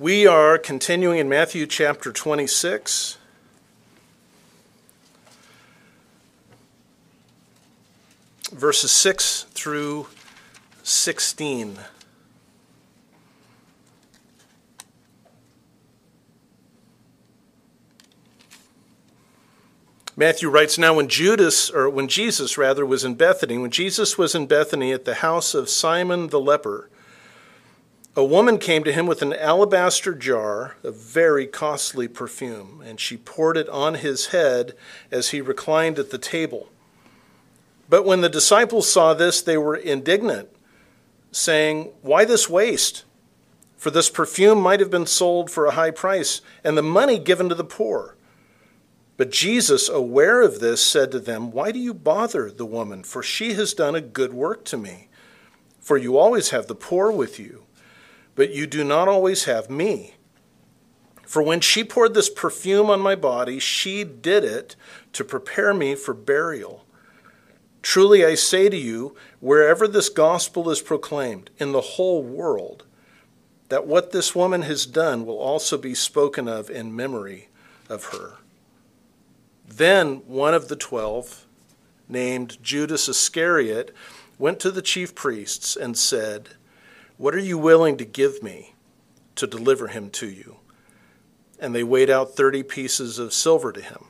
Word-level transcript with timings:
We 0.00 0.28
are 0.28 0.58
continuing 0.58 1.18
in 1.18 1.28
Matthew 1.28 1.66
chapter 1.66 2.12
26. 2.12 3.18
Verses 8.52 8.92
6 8.92 9.46
through 9.54 10.06
16. 10.84 11.80
Matthew 20.16 20.48
writes 20.48 20.78
now 20.78 20.94
when 20.94 21.08
Judas 21.08 21.70
or 21.70 21.90
when 21.90 22.06
Jesus 22.06 22.56
rather 22.56 22.86
was 22.86 23.02
in 23.02 23.16
Bethany 23.16 23.58
when 23.58 23.72
Jesus 23.72 24.16
was 24.16 24.36
in 24.36 24.46
Bethany 24.46 24.92
at 24.92 25.04
the 25.04 25.16
house 25.16 25.54
of 25.54 25.68
Simon 25.68 26.28
the 26.28 26.40
leper 26.40 26.88
a 28.18 28.24
woman 28.24 28.58
came 28.58 28.82
to 28.82 28.92
him 28.92 29.06
with 29.06 29.22
an 29.22 29.32
alabaster 29.32 30.12
jar 30.12 30.74
of 30.82 30.96
very 30.96 31.46
costly 31.46 32.08
perfume, 32.08 32.82
and 32.84 32.98
she 32.98 33.16
poured 33.16 33.56
it 33.56 33.68
on 33.68 33.94
his 33.94 34.26
head 34.26 34.74
as 35.08 35.28
he 35.28 35.40
reclined 35.40 36.00
at 36.00 36.10
the 36.10 36.18
table. 36.18 36.68
But 37.88 38.04
when 38.04 38.20
the 38.20 38.28
disciples 38.28 38.90
saw 38.90 39.14
this, 39.14 39.40
they 39.40 39.56
were 39.56 39.76
indignant, 39.76 40.48
saying, 41.30 41.92
Why 42.02 42.24
this 42.24 42.50
waste? 42.50 43.04
For 43.76 43.90
this 43.92 44.10
perfume 44.10 44.60
might 44.60 44.80
have 44.80 44.90
been 44.90 45.06
sold 45.06 45.48
for 45.48 45.66
a 45.66 45.74
high 45.78 45.92
price, 45.92 46.40
and 46.64 46.76
the 46.76 46.82
money 46.82 47.20
given 47.20 47.48
to 47.50 47.54
the 47.54 47.62
poor. 47.62 48.16
But 49.16 49.30
Jesus, 49.30 49.88
aware 49.88 50.42
of 50.42 50.58
this, 50.58 50.84
said 50.84 51.12
to 51.12 51.20
them, 51.20 51.52
Why 51.52 51.70
do 51.70 51.78
you 51.78 51.94
bother 51.94 52.50
the 52.50 52.66
woman? 52.66 53.04
For 53.04 53.22
she 53.22 53.54
has 53.54 53.74
done 53.74 53.94
a 53.94 54.00
good 54.00 54.32
work 54.32 54.64
to 54.64 54.76
me. 54.76 55.06
For 55.78 55.96
you 55.96 56.18
always 56.18 56.50
have 56.50 56.66
the 56.66 56.74
poor 56.74 57.12
with 57.12 57.38
you 57.38 57.62
but 58.38 58.54
you 58.54 58.68
do 58.68 58.84
not 58.84 59.08
always 59.08 59.46
have 59.46 59.68
me. 59.68 60.14
For 61.26 61.42
when 61.42 61.58
she 61.60 61.82
poured 61.82 62.14
this 62.14 62.30
perfume 62.30 62.88
on 62.88 63.00
my 63.00 63.16
body, 63.16 63.58
she 63.58 64.04
did 64.04 64.44
it 64.44 64.76
to 65.14 65.24
prepare 65.24 65.74
me 65.74 65.96
for 65.96 66.14
burial. 66.14 66.86
Truly 67.82 68.24
I 68.24 68.36
say 68.36 68.68
to 68.68 68.76
you, 68.76 69.16
wherever 69.40 69.88
this 69.88 70.08
gospel 70.08 70.70
is 70.70 70.80
proclaimed 70.80 71.50
in 71.58 71.72
the 71.72 71.80
whole 71.80 72.22
world, 72.22 72.84
that 73.70 73.88
what 73.88 74.12
this 74.12 74.36
woman 74.36 74.62
has 74.62 74.86
done 74.86 75.26
will 75.26 75.38
also 75.38 75.76
be 75.76 75.96
spoken 75.96 76.46
of 76.46 76.70
in 76.70 76.94
memory 76.94 77.48
of 77.88 78.04
her. 78.12 78.34
Then 79.66 80.22
one 80.28 80.54
of 80.54 80.68
the 80.68 80.76
twelve, 80.76 81.44
named 82.08 82.58
Judas 82.62 83.08
Iscariot, 83.08 83.92
went 84.38 84.60
to 84.60 84.70
the 84.70 84.80
chief 84.80 85.16
priests 85.16 85.74
and 85.74 85.98
said, 85.98 86.50
what 87.18 87.34
are 87.34 87.40
you 87.40 87.58
willing 87.58 87.96
to 87.98 88.04
give 88.04 88.42
me 88.42 88.74
to 89.34 89.46
deliver 89.46 89.88
him 89.88 90.08
to 90.10 90.28
you? 90.28 90.56
And 91.58 91.74
they 91.74 91.82
weighed 91.82 92.08
out 92.08 92.36
30 92.36 92.62
pieces 92.62 93.18
of 93.18 93.32
silver 93.32 93.72
to 93.72 93.82
him. 93.82 94.06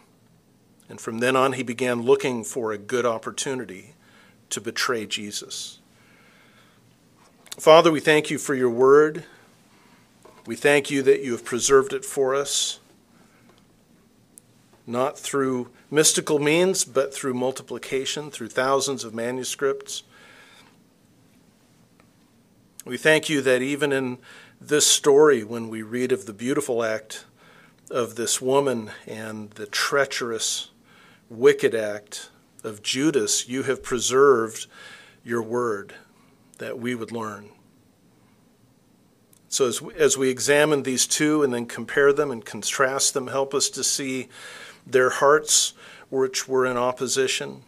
And 0.89 1.01
from 1.01 1.19
then 1.19 1.35
on, 1.35 1.55
he 1.55 1.63
began 1.63 2.03
looking 2.03 2.45
for 2.45 2.71
a 2.71 2.79
good 2.79 3.07
opportunity 3.07 3.95
to 4.51 4.61
betray 4.61 5.07
Jesus. 5.07 5.81
Father, 7.59 7.91
we 7.91 8.01
thank 8.01 8.31
you 8.31 8.39
for 8.39 8.55
your 8.55 8.71
word. 8.71 9.25
We 10.47 10.55
thank 10.55 10.91
you 10.91 11.03
that 11.03 11.23
you 11.23 11.33
have 11.33 11.45
preserved 11.45 11.93
it 11.93 12.05
for 12.05 12.35
us, 12.35 12.81
not 14.87 15.19
through 15.19 15.71
mystical 15.91 16.39
means, 16.39 16.85
but 16.85 17.13
through 17.13 17.35
multiplication, 17.35 18.31
through 18.31 18.49
thousands 18.49 19.05
of 19.05 19.15
manuscripts. 19.15 20.05
We 22.89 22.97
thank 22.97 23.29
you 23.29 23.43
that 23.43 23.61
even 23.61 23.93
in 23.93 24.17
this 24.59 24.87
story, 24.87 25.45
when 25.45 25.69
we 25.69 25.83
read 25.83 26.11
of 26.11 26.25
the 26.25 26.33
beautiful 26.33 26.83
act 26.83 27.27
of 27.91 28.15
this 28.15 28.41
woman 28.41 28.93
and 29.07 29.51
the 29.51 29.67
treacherous, 29.67 30.71
wicked 31.29 31.75
act 31.75 32.31
of 32.65 32.83
Judas, 32.83 33.47
you 33.47 33.65
have 33.65 33.83
preserved 33.83 34.69
your 35.23 35.43
word 35.43 35.97
that 36.57 36.79
we 36.79 36.95
would 36.95 37.13
learn. 37.13 37.51
So, 39.51 39.67
as 39.67 39.83
we, 39.83 39.93
as 39.93 40.17
we 40.17 40.31
examine 40.31 40.83
these 40.83 41.07
two 41.07 41.43
and 41.43 41.53
then 41.53 41.67
compare 41.67 42.15
them 42.15 42.31
and 42.31 42.43
contrast 42.43 43.13
them, 43.13 43.27
help 43.27 43.53
us 43.53 43.69
to 43.69 43.85
see 43.85 44.31
their 44.87 45.11
hearts 45.11 45.75
which 46.09 46.49
were 46.49 46.65
in 46.65 46.79
opposition 46.79 47.65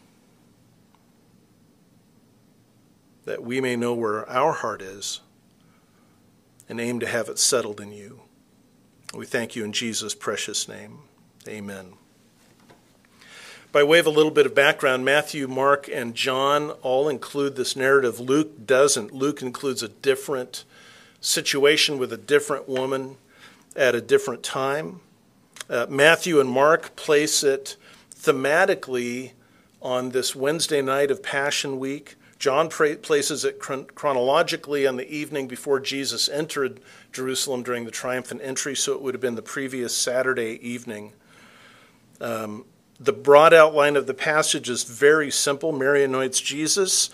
that 3.30 3.44
we 3.44 3.60
may 3.60 3.76
know 3.76 3.94
where 3.94 4.28
our 4.28 4.52
heart 4.52 4.82
is 4.82 5.20
and 6.68 6.80
aim 6.80 6.98
to 6.98 7.06
have 7.06 7.28
it 7.28 7.38
settled 7.38 7.80
in 7.80 7.92
you. 7.92 8.22
We 9.14 9.24
thank 9.24 9.54
you 9.54 9.64
in 9.64 9.72
Jesus' 9.72 10.16
precious 10.16 10.66
name. 10.66 10.98
Amen. 11.46 11.92
By 13.70 13.84
way 13.84 14.00
of 14.00 14.06
a 14.06 14.10
little 14.10 14.32
bit 14.32 14.46
of 14.46 14.54
background, 14.56 15.04
Matthew, 15.04 15.46
Mark, 15.46 15.88
and 15.88 16.16
John 16.16 16.70
all 16.82 17.08
include 17.08 17.54
this 17.54 17.76
narrative. 17.76 18.18
Luke 18.18 18.66
doesn't. 18.66 19.12
Luke 19.12 19.42
includes 19.42 19.84
a 19.84 19.88
different 19.88 20.64
situation 21.20 21.98
with 21.98 22.12
a 22.12 22.16
different 22.16 22.68
woman 22.68 23.16
at 23.76 23.94
a 23.94 24.00
different 24.00 24.42
time. 24.42 25.02
Uh, 25.68 25.86
Matthew 25.88 26.40
and 26.40 26.50
Mark 26.50 26.96
place 26.96 27.44
it 27.44 27.76
thematically 28.12 29.34
on 29.80 30.10
this 30.10 30.34
Wednesday 30.34 30.82
night 30.82 31.12
of 31.12 31.22
Passion 31.22 31.78
Week. 31.78 32.16
John 32.40 32.70
places 32.70 33.44
it 33.44 33.58
chronologically 33.58 34.86
on 34.86 34.96
the 34.96 35.06
evening 35.14 35.46
before 35.46 35.78
Jesus 35.78 36.26
entered 36.26 36.80
Jerusalem 37.12 37.62
during 37.62 37.84
the 37.84 37.90
triumphant 37.90 38.40
entry, 38.42 38.74
so 38.74 38.94
it 38.94 39.02
would 39.02 39.12
have 39.12 39.20
been 39.20 39.34
the 39.34 39.42
previous 39.42 39.94
Saturday 39.94 40.58
evening. 40.66 41.12
Um, 42.18 42.64
the 42.98 43.12
broad 43.12 43.52
outline 43.52 43.94
of 43.94 44.06
the 44.06 44.14
passage 44.14 44.70
is 44.70 44.84
very 44.84 45.30
simple. 45.30 45.70
Mary 45.70 46.02
anoints 46.02 46.40
Jesus. 46.40 47.10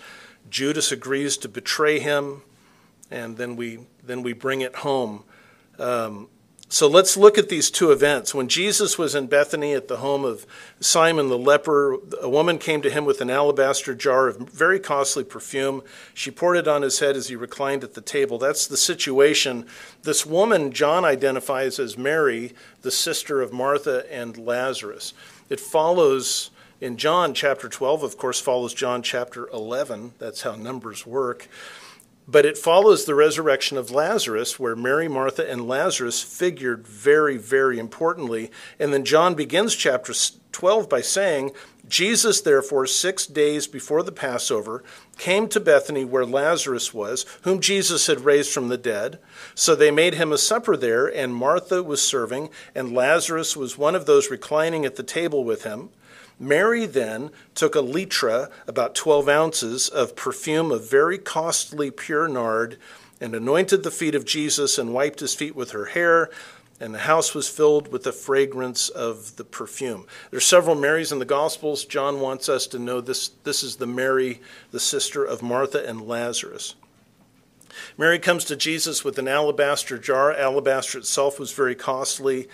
Judas 0.49 0.93
agrees 0.93 1.35
to 1.37 1.49
betray 1.49 1.99
him, 1.99 2.41
and 3.11 3.35
then 3.35 3.57
we 3.57 3.79
then 4.01 4.23
we 4.23 4.31
bring 4.31 4.61
it 4.61 4.77
home. 4.77 5.25
Um, 5.77 6.29
so 6.69 6.87
let's 6.87 7.15
look 7.15 7.37
at 7.37 7.47
these 7.47 7.71
two 7.71 7.91
events. 7.91 8.35
When 8.35 8.49
Jesus 8.49 8.97
was 8.97 9.15
in 9.15 9.27
Bethany 9.27 9.73
at 9.73 9.87
the 9.87 9.97
home 9.97 10.25
of 10.25 10.45
Simon 10.81 11.29
the 11.29 11.37
leper, 11.37 11.97
a 12.21 12.27
woman 12.27 12.57
came 12.57 12.81
to 12.81 12.89
him 12.89 13.05
with 13.05 13.21
an 13.21 13.29
alabaster 13.29 13.95
jar 13.95 14.27
of 14.27 14.37
very 14.49 14.77
costly 14.77 15.23
perfume. 15.23 15.81
She 16.13 16.29
poured 16.29 16.57
it 16.57 16.67
on 16.67 16.81
his 16.81 16.99
head 16.99 17.15
as 17.15 17.29
he 17.29 17.37
reclined 17.37 17.85
at 17.85 17.93
the 17.93 18.01
table. 18.01 18.37
That's 18.37 18.67
the 18.67 18.75
situation. 18.75 19.65
This 20.03 20.25
woman, 20.25 20.73
John 20.73 21.05
identifies 21.05 21.79
as 21.79 21.97
Mary, 21.97 22.53
the 22.81 22.91
sister 22.91 23.41
of 23.41 23.53
Martha 23.53 24.05
and 24.11 24.37
Lazarus. 24.37 25.13
It 25.49 25.61
follows 25.61 26.49
in 26.81 26.97
John 26.97 27.33
chapter 27.33 27.69
12, 27.69 28.03
of 28.03 28.17
course, 28.17 28.41
follows 28.41 28.73
John 28.73 29.01
chapter 29.01 29.47
11. 29.49 30.13
That's 30.19 30.41
how 30.41 30.55
numbers 30.55 31.07
work. 31.07 31.47
But 32.27 32.45
it 32.45 32.57
follows 32.57 33.05
the 33.05 33.15
resurrection 33.15 33.77
of 33.77 33.91
Lazarus, 33.91 34.59
where 34.59 34.75
Mary, 34.75 35.07
Martha, 35.07 35.49
and 35.49 35.67
Lazarus 35.67 36.21
figured 36.21 36.85
very, 36.85 37.37
very 37.37 37.79
importantly. 37.79 38.51
And 38.77 38.93
then 38.93 39.05
John 39.05 39.33
begins 39.33 39.75
chapter 39.75 40.13
12 40.51 40.89
by 40.89 40.99
saying, 40.99 41.51
Jesus, 41.87 42.41
therefore, 42.41 42.85
six 42.85 43.25
days 43.25 43.65
before 43.65 44.03
the 44.03 44.11
Passover, 44.11 44.83
came 45.17 45.47
to 45.47 45.59
Bethany 45.61 46.03
where 46.03 46.25
Lazarus 46.25 46.93
was, 46.93 47.25
whom 47.43 47.61
Jesus 47.61 48.07
had 48.07 48.25
raised 48.25 48.51
from 48.51 48.67
the 48.67 48.77
dead. 48.77 49.19
So 49.55 49.73
they 49.73 49.91
made 49.91 50.15
him 50.15 50.33
a 50.33 50.37
supper 50.37 50.75
there, 50.75 51.07
and 51.07 51.33
Martha 51.33 51.81
was 51.81 52.01
serving, 52.01 52.49
and 52.75 52.91
Lazarus 52.91 53.55
was 53.55 53.77
one 53.77 53.95
of 53.95 54.05
those 54.05 54.29
reclining 54.29 54.85
at 54.85 54.97
the 54.97 55.03
table 55.03 55.45
with 55.45 55.63
him. 55.63 55.89
Mary 56.39 56.85
then 56.85 57.31
took 57.55 57.75
a 57.75 57.81
litra, 57.81 58.51
about 58.67 58.93
12 58.93 59.27
ounces, 59.27 59.89
of 59.89 60.15
perfume 60.15 60.71
of 60.71 60.89
very 60.89 61.17
costly 61.17 61.89
pure 61.89 62.27
nard, 62.27 62.77
and 63.19 63.33
anointed 63.33 63.83
the 63.83 63.91
feet 63.91 64.13
of 64.13 64.25
Jesus 64.25 64.77
and 64.77 64.93
wiped 64.93 65.19
his 65.19 65.33
feet 65.33 65.55
with 65.55 65.71
her 65.71 65.85
hair, 65.85 66.29
and 66.79 66.93
the 66.93 66.99
house 66.99 67.33
was 67.33 67.49
filled 67.49 67.91
with 67.91 68.03
the 68.03 68.11
fragrance 68.11 68.89
of 68.89 69.35
the 69.37 69.43
perfume. 69.43 70.05
There 70.29 70.37
are 70.37 70.41
several 70.41 70.75
Marys 70.75 71.11
in 71.11 71.17
the 71.17 71.25
Gospels. 71.25 71.85
John 71.85 72.19
wants 72.19 72.49
us 72.49 72.67
to 72.67 72.79
know 72.79 73.01
this, 73.01 73.29
this 73.43 73.63
is 73.63 73.77
the 73.77 73.87
Mary, 73.87 74.41
the 74.69 74.79
sister 74.79 75.23
of 75.23 75.41
Martha 75.41 75.83
and 75.87 76.07
Lazarus. 76.07 76.75
Mary 77.97 78.19
comes 78.19 78.43
to 78.45 78.55
Jesus 78.55 79.03
with 79.03 79.17
an 79.17 79.27
alabaster 79.27 79.97
jar. 79.97 80.31
Alabaster 80.31 80.99
itself 80.99 81.39
was 81.39 81.51
very 81.51 81.75
costly. 81.75 82.47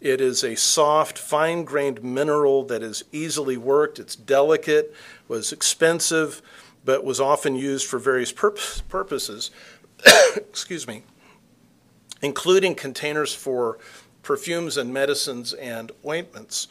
It 0.00 0.20
is 0.20 0.44
a 0.44 0.54
soft, 0.54 1.18
fine 1.18 1.64
grained 1.64 2.04
mineral 2.04 2.62
that 2.64 2.82
is 2.82 3.04
easily 3.10 3.56
worked. 3.56 3.98
It's 3.98 4.14
delicate, 4.14 4.94
was 5.26 5.52
expensive, 5.52 6.40
but 6.84 7.04
was 7.04 7.20
often 7.20 7.56
used 7.56 7.86
for 7.86 7.98
various 7.98 8.30
purpose, 8.30 8.80
purposes. 8.82 9.50
Excuse 10.36 10.86
me, 10.86 11.02
including 12.22 12.76
containers 12.76 13.34
for 13.34 13.78
perfumes 14.22 14.76
and 14.76 14.92
medicines 14.92 15.52
and 15.54 15.90
ointments. 16.06 16.68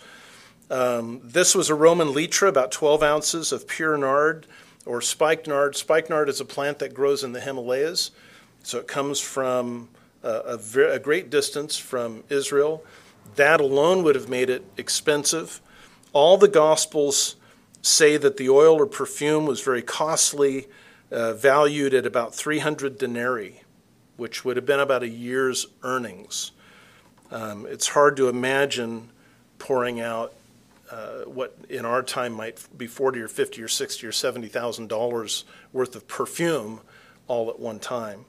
Um, 0.70 1.22
this 1.24 1.54
was 1.54 1.70
a 1.70 1.76
Roman 1.76 2.10
litra, 2.10 2.48
about 2.48 2.72
12 2.72 3.04
ounces 3.04 3.52
of 3.52 3.68
pure 3.68 3.98
nard 3.98 4.48
or 4.86 5.02
spikenard. 5.02 5.76
Spikenard 5.76 6.30
is 6.30 6.40
a 6.40 6.46
plant 6.46 6.80
that 6.80 6.94
grows 6.94 7.24
in 7.24 7.34
the 7.34 7.42
Himalayas, 7.42 8.12
so 8.64 8.80
it 8.80 8.88
comes 8.88 9.20
from 9.20 9.90
a, 10.24 10.60
a 10.92 11.00
great 11.00 11.30
distance 11.30 11.78
from 11.78 12.24
Israel. 12.30 12.84
That 13.38 13.62
alone 13.62 14.04
would 14.04 14.16
have 14.16 14.30
made 14.30 14.50
it 14.50 14.66
expensive. 14.78 15.62
All 16.12 16.38
the 16.38 16.48
Gospels 16.48 17.36
say 17.84 18.18
that 18.18 18.38
the 18.38 18.50
oil 18.50 18.76
or 18.76 18.88
perfume 18.88 19.46
was 19.46 19.62
very 19.62 19.84
costly, 19.84 20.68
uh, 21.12 21.34
valued 21.34 21.94
at 21.94 22.06
about 22.06 22.34
300 22.34 22.98
denarii, 22.98 23.62
which 24.18 24.44
would 24.44 24.58
have 24.58 24.66
been 24.66 24.80
about 24.80 25.04
a 25.04 25.08
year's 25.08 25.68
earnings. 25.84 26.52
Um, 27.32 27.68
it's 27.70 27.90
hard 27.90 28.18
to 28.18 28.28
imagine 28.28 29.12
pouring 29.60 30.00
out 30.00 30.34
uh, 30.90 31.20
what 31.26 31.56
in 31.70 31.86
our 31.86 32.02
time 32.02 32.34
might 32.34 32.66
be 32.76 32.88
40 32.88 33.20
or 33.20 33.28
50 33.28 33.62
or 33.62 33.68
60 33.68 34.08
or 34.08 34.12
70 34.12 34.48
thousand 34.48 34.88
dollars 34.88 35.46
worth 35.74 35.96
of 35.96 36.08
perfume 36.08 36.82
all 37.28 37.50
at 37.50 37.60
one 37.60 37.78
time. 37.78 38.26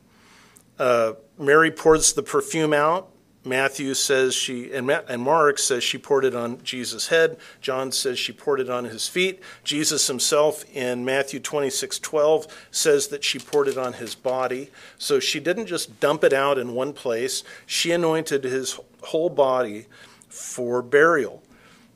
Uh, 0.78 1.14
Mary 1.38 1.70
pours 1.70 2.12
the 2.12 2.22
perfume 2.22 2.74
out 2.74 3.08
Matthew 3.44 3.94
says 3.94 4.34
she, 4.34 4.72
and, 4.72 4.90
and 4.90 5.22
Mark 5.22 5.58
says 5.58 5.84
she 5.84 5.96
poured 5.96 6.24
it 6.24 6.34
on 6.34 6.62
Jesus' 6.62 7.08
head. 7.08 7.38
John 7.60 7.92
says 7.92 8.18
she 8.18 8.32
poured 8.32 8.60
it 8.60 8.68
on 8.68 8.84
his 8.84 9.08
feet. 9.08 9.40
Jesus 9.64 10.06
himself 10.06 10.64
in 10.74 11.04
Matthew 11.04 11.40
26 11.40 11.98
12 11.98 12.68
says 12.70 13.08
that 13.08 13.24
she 13.24 13.38
poured 13.38 13.68
it 13.68 13.78
on 13.78 13.94
his 13.94 14.14
body. 14.14 14.70
So 14.98 15.20
she 15.20 15.40
didn't 15.40 15.66
just 15.66 16.00
dump 16.00 16.24
it 16.24 16.32
out 16.32 16.58
in 16.58 16.74
one 16.74 16.92
place, 16.92 17.44
she 17.64 17.92
anointed 17.92 18.44
his 18.44 18.78
whole 19.02 19.30
body 19.30 19.86
for 20.28 20.82
burial. 20.82 21.42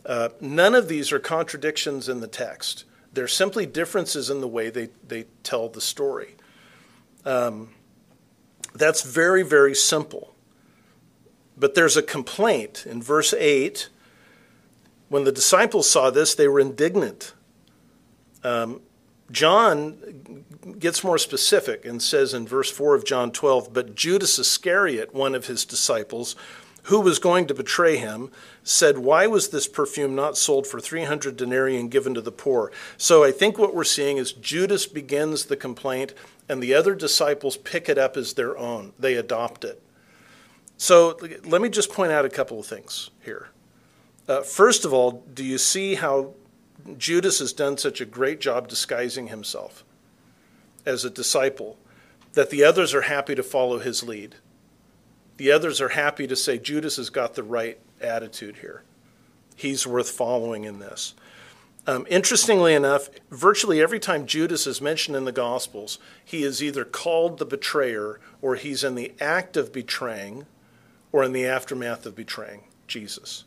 Uh, 0.04 0.30
none 0.40 0.74
of 0.74 0.88
these 0.88 1.12
are 1.12 1.18
contradictions 1.18 2.08
in 2.08 2.20
the 2.20 2.26
text. 2.26 2.84
They're 3.12 3.28
simply 3.28 3.66
differences 3.66 4.30
in 4.30 4.40
the 4.40 4.48
way 4.48 4.70
they, 4.70 4.88
they 5.06 5.26
tell 5.42 5.68
the 5.68 5.80
story. 5.80 6.36
Um, 7.24 7.70
that's 8.74 9.02
very, 9.02 9.42
very 9.42 9.74
simple. 9.74 10.31
But 11.62 11.76
there's 11.76 11.96
a 11.96 12.02
complaint 12.02 12.86
in 12.90 13.00
verse 13.00 13.32
8. 13.32 13.88
When 15.08 15.22
the 15.22 15.30
disciples 15.30 15.88
saw 15.88 16.10
this, 16.10 16.34
they 16.34 16.48
were 16.48 16.58
indignant. 16.58 17.34
Um, 18.42 18.80
John 19.30 20.44
gets 20.80 21.04
more 21.04 21.18
specific 21.18 21.84
and 21.84 22.02
says 22.02 22.34
in 22.34 22.48
verse 22.48 22.68
4 22.68 22.96
of 22.96 23.04
John 23.04 23.30
12, 23.30 23.72
But 23.72 23.94
Judas 23.94 24.40
Iscariot, 24.40 25.14
one 25.14 25.36
of 25.36 25.46
his 25.46 25.64
disciples, 25.64 26.34
who 26.86 27.00
was 27.00 27.20
going 27.20 27.46
to 27.46 27.54
betray 27.54 27.96
him, 27.96 28.32
said, 28.64 28.98
Why 28.98 29.28
was 29.28 29.50
this 29.50 29.68
perfume 29.68 30.16
not 30.16 30.36
sold 30.36 30.66
for 30.66 30.80
300 30.80 31.36
denarii 31.36 31.78
and 31.78 31.92
given 31.92 32.12
to 32.14 32.20
the 32.20 32.32
poor? 32.32 32.72
So 32.96 33.22
I 33.22 33.30
think 33.30 33.56
what 33.56 33.72
we're 33.72 33.84
seeing 33.84 34.16
is 34.16 34.32
Judas 34.32 34.86
begins 34.86 35.44
the 35.44 35.56
complaint, 35.56 36.12
and 36.48 36.60
the 36.60 36.74
other 36.74 36.96
disciples 36.96 37.56
pick 37.56 37.88
it 37.88 37.98
up 37.98 38.16
as 38.16 38.34
their 38.34 38.58
own. 38.58 38.94
They 38.98 39.14
adopt 39.14 39.62
it. 39.64 39.80
So 40.82 41.16
let 41.44 41.62
me 41.62 41.68
just 41.68 41.92
point 41.92 42.10
out 42.10 42.24
a 42.24 42.28
couple 42.28 42.58
of 42.58 42.66
things 42.66 43.10
here. 43.24 43.50
Uh, 44.26 44.40
first 44.40 44.84
of 44.84 44.92
all, 44.92 45.22
do 45.32 45.44
you 45.44 45.56
see 45.56 45.94
how 45.94 46.34
Judas 46.98 47.38
has 47.38 47.52
done 47.52 47.78
such 47.78 48.00
a 48.00 48.04
great 48.04 48.40
job 48.40 48.66
disguising 48.66 49.28
himself 49.28 49.84
as 50.84 51.04
a 51.04 51.10
disciple 51.10 51.78
that 52.32 52.50
the 52.50 52.64
others 52.64 52.94
are 52.94 53.02
happy 53.02 53.36
to 53.36 53.44
follow 53.44 53.78
his 53.78 54.02
lead? 54.02 54.34
The 55.36 55.52
others 55.52 55.80
are 55.80 55.90
happy 55.90 56.26
to 56.26 56.34
say 56.34 56.58
Judas 56.58 56.96
has 56.96 57.10
got 57.10 57.34
the 57.34 57.44
right 57.44 57.78
attitude 58.00 58.56
here. 58.56 58.82
He's 59.54 59.86
worth 59.86 60.10
following 60.10 60.64
in 60.64 60.80
this. 60.80 61.14
Um, 61.86 62.08
interestingly 62.10 62.74
enough, 62.74 63.08
virtually 63.30 63.80
every 63.80 64.00
time 64.00 64.26
Judas 64.26 64.66
is 64.66 64.80
mentioned 64.80 65.16
in 65.16 65.26
the 65.26 65.30
Gospels, 65.30 66.00
he 66.24 66.42
is 66.42 66.60
either 66.60 66.84
called 66.84 67.38
the 67.38 67.46
betrayer 67.46 68.18
or 68.40 68.56
he's 68.56 68.82
in 68.82 68.96
the 68.96 69.12
act 69.20 69.56
of 69.56 69.72
betraying 69.72 70.44
or 71.12 71.22
in 71.22 71.32
the 71.32 71.46
aftermath 71.46 72.06
of 72.06 72.16
betraying 72.16 72.64
Jesus. 72.88 73.44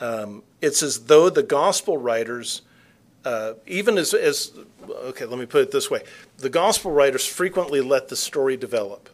Um, 0.00 0.42
it's 0.60 0.82
as 0.82 1.04
though 1.04 1.30
the 1.30 1.42
gospel 1.42 1.96
writers, 1.98 2.62
uh, 3.24 3.54
even 3.66 3.98
as, 3.98 4.14
as, 4.14 4.52
okay, 4.88 5.24
let 5.24 5.38
me 5.38 5.46
put 5.46 5.62
it 5.62 5.70
this 5.70 5.90
way 5.90 6.02
the 6.38 6.50
gospel 6.50 6.90
writers 6.90 7.26
frequently 7.26 7.80
let 7.80 8.08
the 8.08 8.16
story 8.16 8.56
develop. 8.56 9.08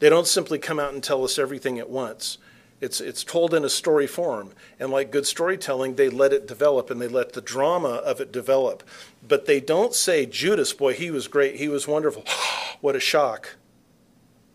They 0.00 0.08
don't 0.08 0.26
simply 0.26 0.58
come 0.58 0.80
out 0.80 0.92
and 0.92 1.02
tell 1.02 1.24
us 1.24 1.38
everything 1.38 1.78
at 1.78 1.88
once. 1.88 2.38
It's, 2.80 3.00
it's 3.00 3.24
told 3.24 3.54
in 3.54 3.64
a 3.64 3.70
story 3.70 4.06
form. 4.06 4.50
And 4.78 4.90
like 4.90 5.10
good 5.10 5.26
storytelling, 5.26 5.94
they 5.94 6.08
let 6.08 6.32
it 6.32 6.46
develop 6.46 6.90
and 6.90 7.00
they 7.00 7.08
let 7.08 7.32
the 7.32 7.40
drama 7.40 7.88
of 7.88 8.20
it 8.20 8.32
develop. 8.32 8.82
But 9.26 9.46
they 9.46 9.60
don't 9.60 9.94
say, 9.94 10.26
Judas, 10.26 10.72
boy, 10.72 10.94
he 10.94 11.10
was 11.10 11.28
great, 11.28 11.56
he 11.56 11.68
was 11.68 11.88
wonderful. 11.88 12.24
what 12.80 12.96
a 12.96 13.00
shock. 13.00 13.56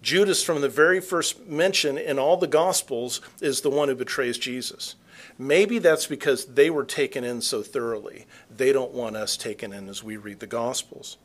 Judas, 0.02 0.44
from 0.44 0.62
the 0.62 0.70
very 0.70 1.02
first 1.02 1.48
mention 1.48 1.98
in 1.98 2.18
all 2.18 2.38
the 2.38 2.48
Gospels, 2.48 3.22
is 3.42 3.62
the 3.62 3.70
one 3.70 3.90
who 3.90 3.96
betrays 3.96 4.38
Jesus. 4.38 4.96
Maybe 5.38 5.80
that's 5.80 6.08
because 6.08 6.46
they 6.46 6.70
were 6.70 6.86
taken 6.86 7.24
in 7.24 7.42
so 7.42 7.62
thoroughly. 7.62 8.26
They 8.56 8.72
don't 8.72 8.94
want 8.94 9.18
us 9.18 9.36
taken 9.36 9.74
in 9.74 9.90
as 9.90 10.04
we 10.04 10.18
read 10.18 10.40
the 10.40 10.48
Gospels. 10.48 11.18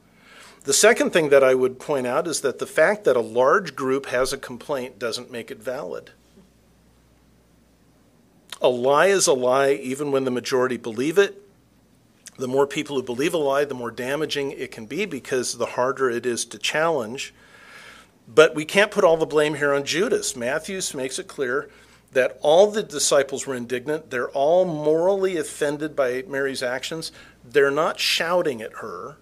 The 0.65 0.73
second 0.73 1.13
thing 1.13 1.29
that 1.29 1.45
I 1.45 1.55
would 1.55 1.79
point 1.79 2.07
out 2.07 2.27
is 2.27 2.41
that 2.41 2.59
the 2.59 2.67
fact 2.67 3.05
that 3.05 3.17
a 3.17 3.21
large 3.21 3.77
group 3.77 4.07
has 4.07 4.33
a 4.33 4.39
complaint 4.39 4.99
doesn't 4.99 5.31
make 5.31 5.51
it 5.51 5.63
valid. 5.63 6.11
A 8.63 8.69
lie 8.69 9.07
is 9.07 9.27
a 9.27 9.35
lie 9.35 9.73
even 9.73 10.11
when 10.11 10.25
the 10.25 10.31
majority 10.31 10.79
believe 10.79 11.19
it. 11.19 11.43
The 12.39 12.49
more 12.49 12.67
people 12.67 12.97
who 12.97 13.03
believe 13.03 13.35
a 13.35 13.39
lie, 13.39 13.65
the 13.65 13.75
more 13.75 13.91
damaging 13.91 14.53
it 14.53 14.71
can 14.71 14.87
be 14.87 15.05
because 15.05 15.59
the 15.59 15.67
harder 15.67 16.11
it 16.11 16.25
is 16.25 16.45
to 16.47 16.59
challenge. 16.59 17.35
But 18.27 18.55
we 18.55 18.65
can't 18.65 18.91
put 18.91 19.05
all 19.05 19.17
the 19.17 19.27
blame 19.27 19.55
here 19.55 19.75
on 19.75 19.85
Judas. 19.85 20.35
Matthews 20.35 20.95
makes 20.95 21.19
it 21.19 21.29
clear 21.29 21.69
that 22.13 22.39
all 22.41 22.71
the 22.71 22.83
disciples 22.83 23.47
were 23.47 23.55
indignant. 23.55 24.11
They're 24.11 24.31
all 24.31 24.65
morally 24.65 25.37
offended 25.37 25.95
by 25.95 26.25
Mary's 26.27 26.63
actions. 26.63 27.13
They're 27.45 27.71
not 27.71 28.01
shouting 28.01 28.63
at 28.63 28.75
her, 28.75 29.17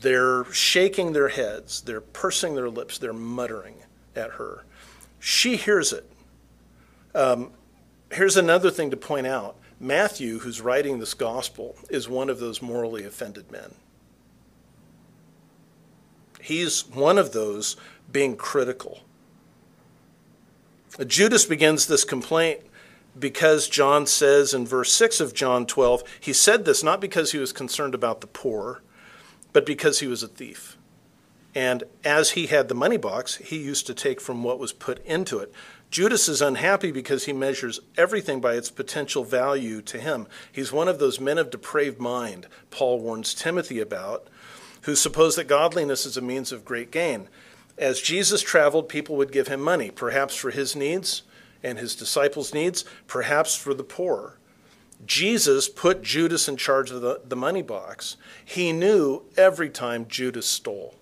they're 0.00 0.44
shaking 0.52 1.12
their 1.12 1.28
heads, 1.28 1.82
they're 1.82 2.00
pursing 2.00 2.54
their 2.54 2.70
lips, 2.70 2.98
they're 2.98 3.12
muttering 3.12 3.82
at 4.14 4.32
her. 4.32 4.64
She 5.18 5.56
hears 5.56 5.92
it. 5.92 6.10
Um, 7.14 7.50
here's 8.12 8.36
another 8.36 8.70
thing 8.70 8.90
to 8.90 8.96
point 8.96 9.26
out 9.26 9.56
Matthew, 9.80 10.38
who's 10.38 10.60
writing 10.60 10.98
this 10.98 11.14
gospel, 11.14 11.76
is 11.90 12.08
one 12.08 12.30
of 12.30 12.38
those 12.38 12.62
morally 12.62 13.04
offended 13.04 13.50
men. 13.50 13.74
He's 16.48 16.88
one 16.88 17.18
of 17.18 17.32
those 17.32 17.76
being 18.10 18.34
critical. 18.34 19.00
Judas 21.06 21.44
begins 21.44 21.86
this 21.86 22.04
complaint 22.04 22.60
because 23.18 23.68
John 23.68 24.06
says 24.06 24.54
in 24.54 24.66
verse 24.66 24.90
6 24.94 25.20
of 25.20 25.34
John 25.34 25.66
12, 25.66 26.02
he 26.18 26.32
said 26.32 26.64
this 26.64 26.82
not 26.82 27.02
because 27.02 27.32
he 27.32 27.38
was 27.38 27.52
concerned 27.52 27.94
about 27.94 28.22
the 28.22 28.26
poor, 28.26 28.80
but 29.52 29.66
because 29.66 30.00
he 30.00 30.06
was 30.06 30.22
a 30.22 30.26
thief. 30.26 30.78
And 31.54 31.84
as 32.02 32.30
he 32.30 32.46
had 32.46 32.68
the 32.68 32.74
money 32.74 32.96
box, 32.96 33.36
he 33.36 33.58
used 33.58 33.86
to 33.86 33.92
take 33.92 34.18
from 34.18 34.42
what 34.42 34.58
was 34.58 34.72
put 34.72 35.04
into 35.04 35.40
it. 35.40 35.52
Judas 35.90 36.30
is 36.30 36.40
unhappy 36.40 36.90
because 36.90 37.26
he 37.26 37.34
measures 37.34 37.80
everything 37.98 38.40
by 38.40 38.54
its 38.54 38.70
potential 38.70 39.22
value 39.22 39.82
to 39.82 39.98
him. 39.98 40.26
He's 40.50 40.72
one 40.72 40.88
of 40.88 40.98
those 40.98 41.20
men 41.20 41.36
of 41.36 41.50
depraved 41.50 42.00
mind 42.00 42.46
Paul 42.70 43.00
warns 43.00 43.34
Timothy 43.34 43.80
about, 43.80 44.28
who 44.82 44.94
suppose 44.94 45.36
that 45.36 45.48
godliness 45.48 46.06
is 46.06 46.16
a 46.16 46.22
means 46.22 46.52
of 46.52 46.64
great 46.64 46.90
gain. 46.90 47.28
As 47.76 48.00
Jesus 48.00 48.42
traveled, 48.42 48.88
people 48.88 49.16
would 49.16 49.32
give 49.32 49.48
him 49.48 49.60
money, 49.60 49.90
perhaps 49.90 50.34
for 50.34 50.50
his 50.50 50.74
needs 50.74 51.22
and 51.62 51.78
his 51.78 51.94
disciples' 51.94 52.54
needs, 52.54 52.84
perhaps 53.06 53.54
for 53.54 53.74
the 53.74 53.84
poor. 53.84 54.38
Jesus 55.06 55.68
put 55.68 56.02
Judas 56.02 56.48
in 56.48 56.56
charge 56.56 56.90
of 56.90 57.00
the, 57.00 57.20
the 57.24 57.36
money 57.36 57.62
box. 57.62 58.16
He 58.44 58.72
knew 58.72 59.22
every 59.36 59.70
time 59.70 60.06
Judas 60.08 60.46
stole. 60.46 60.94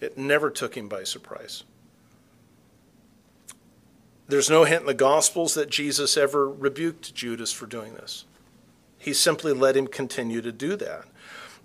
It 0.00 0.18
never 0.18 0.50
took 0.50 0.76
him 0.76 0.88
by 0.88 1.04
surprise. 1.04 1.64
There's 4.26 4.50
no 4.50 4.64
hint 4.64 4.80
in 4.80 4.86
the 4.86 4.94
Gospels 4.94 5.54
that 5.54 5.70
Jesus 5.70 6.16
ever 6.16 6.48
rebuked 6.48 7.14
Judas 7.14 7.52
for 7.52 7.66
doing 7.66 7.94
this. 7.94 8.24
He 8.98 9.12
simply 9.12 9.52
let 9.52 9.76
him 9.76 9.86
continue 9.86 10.40
to 10.40 10.52
do 10.52 10.76
that. 10.76 11.04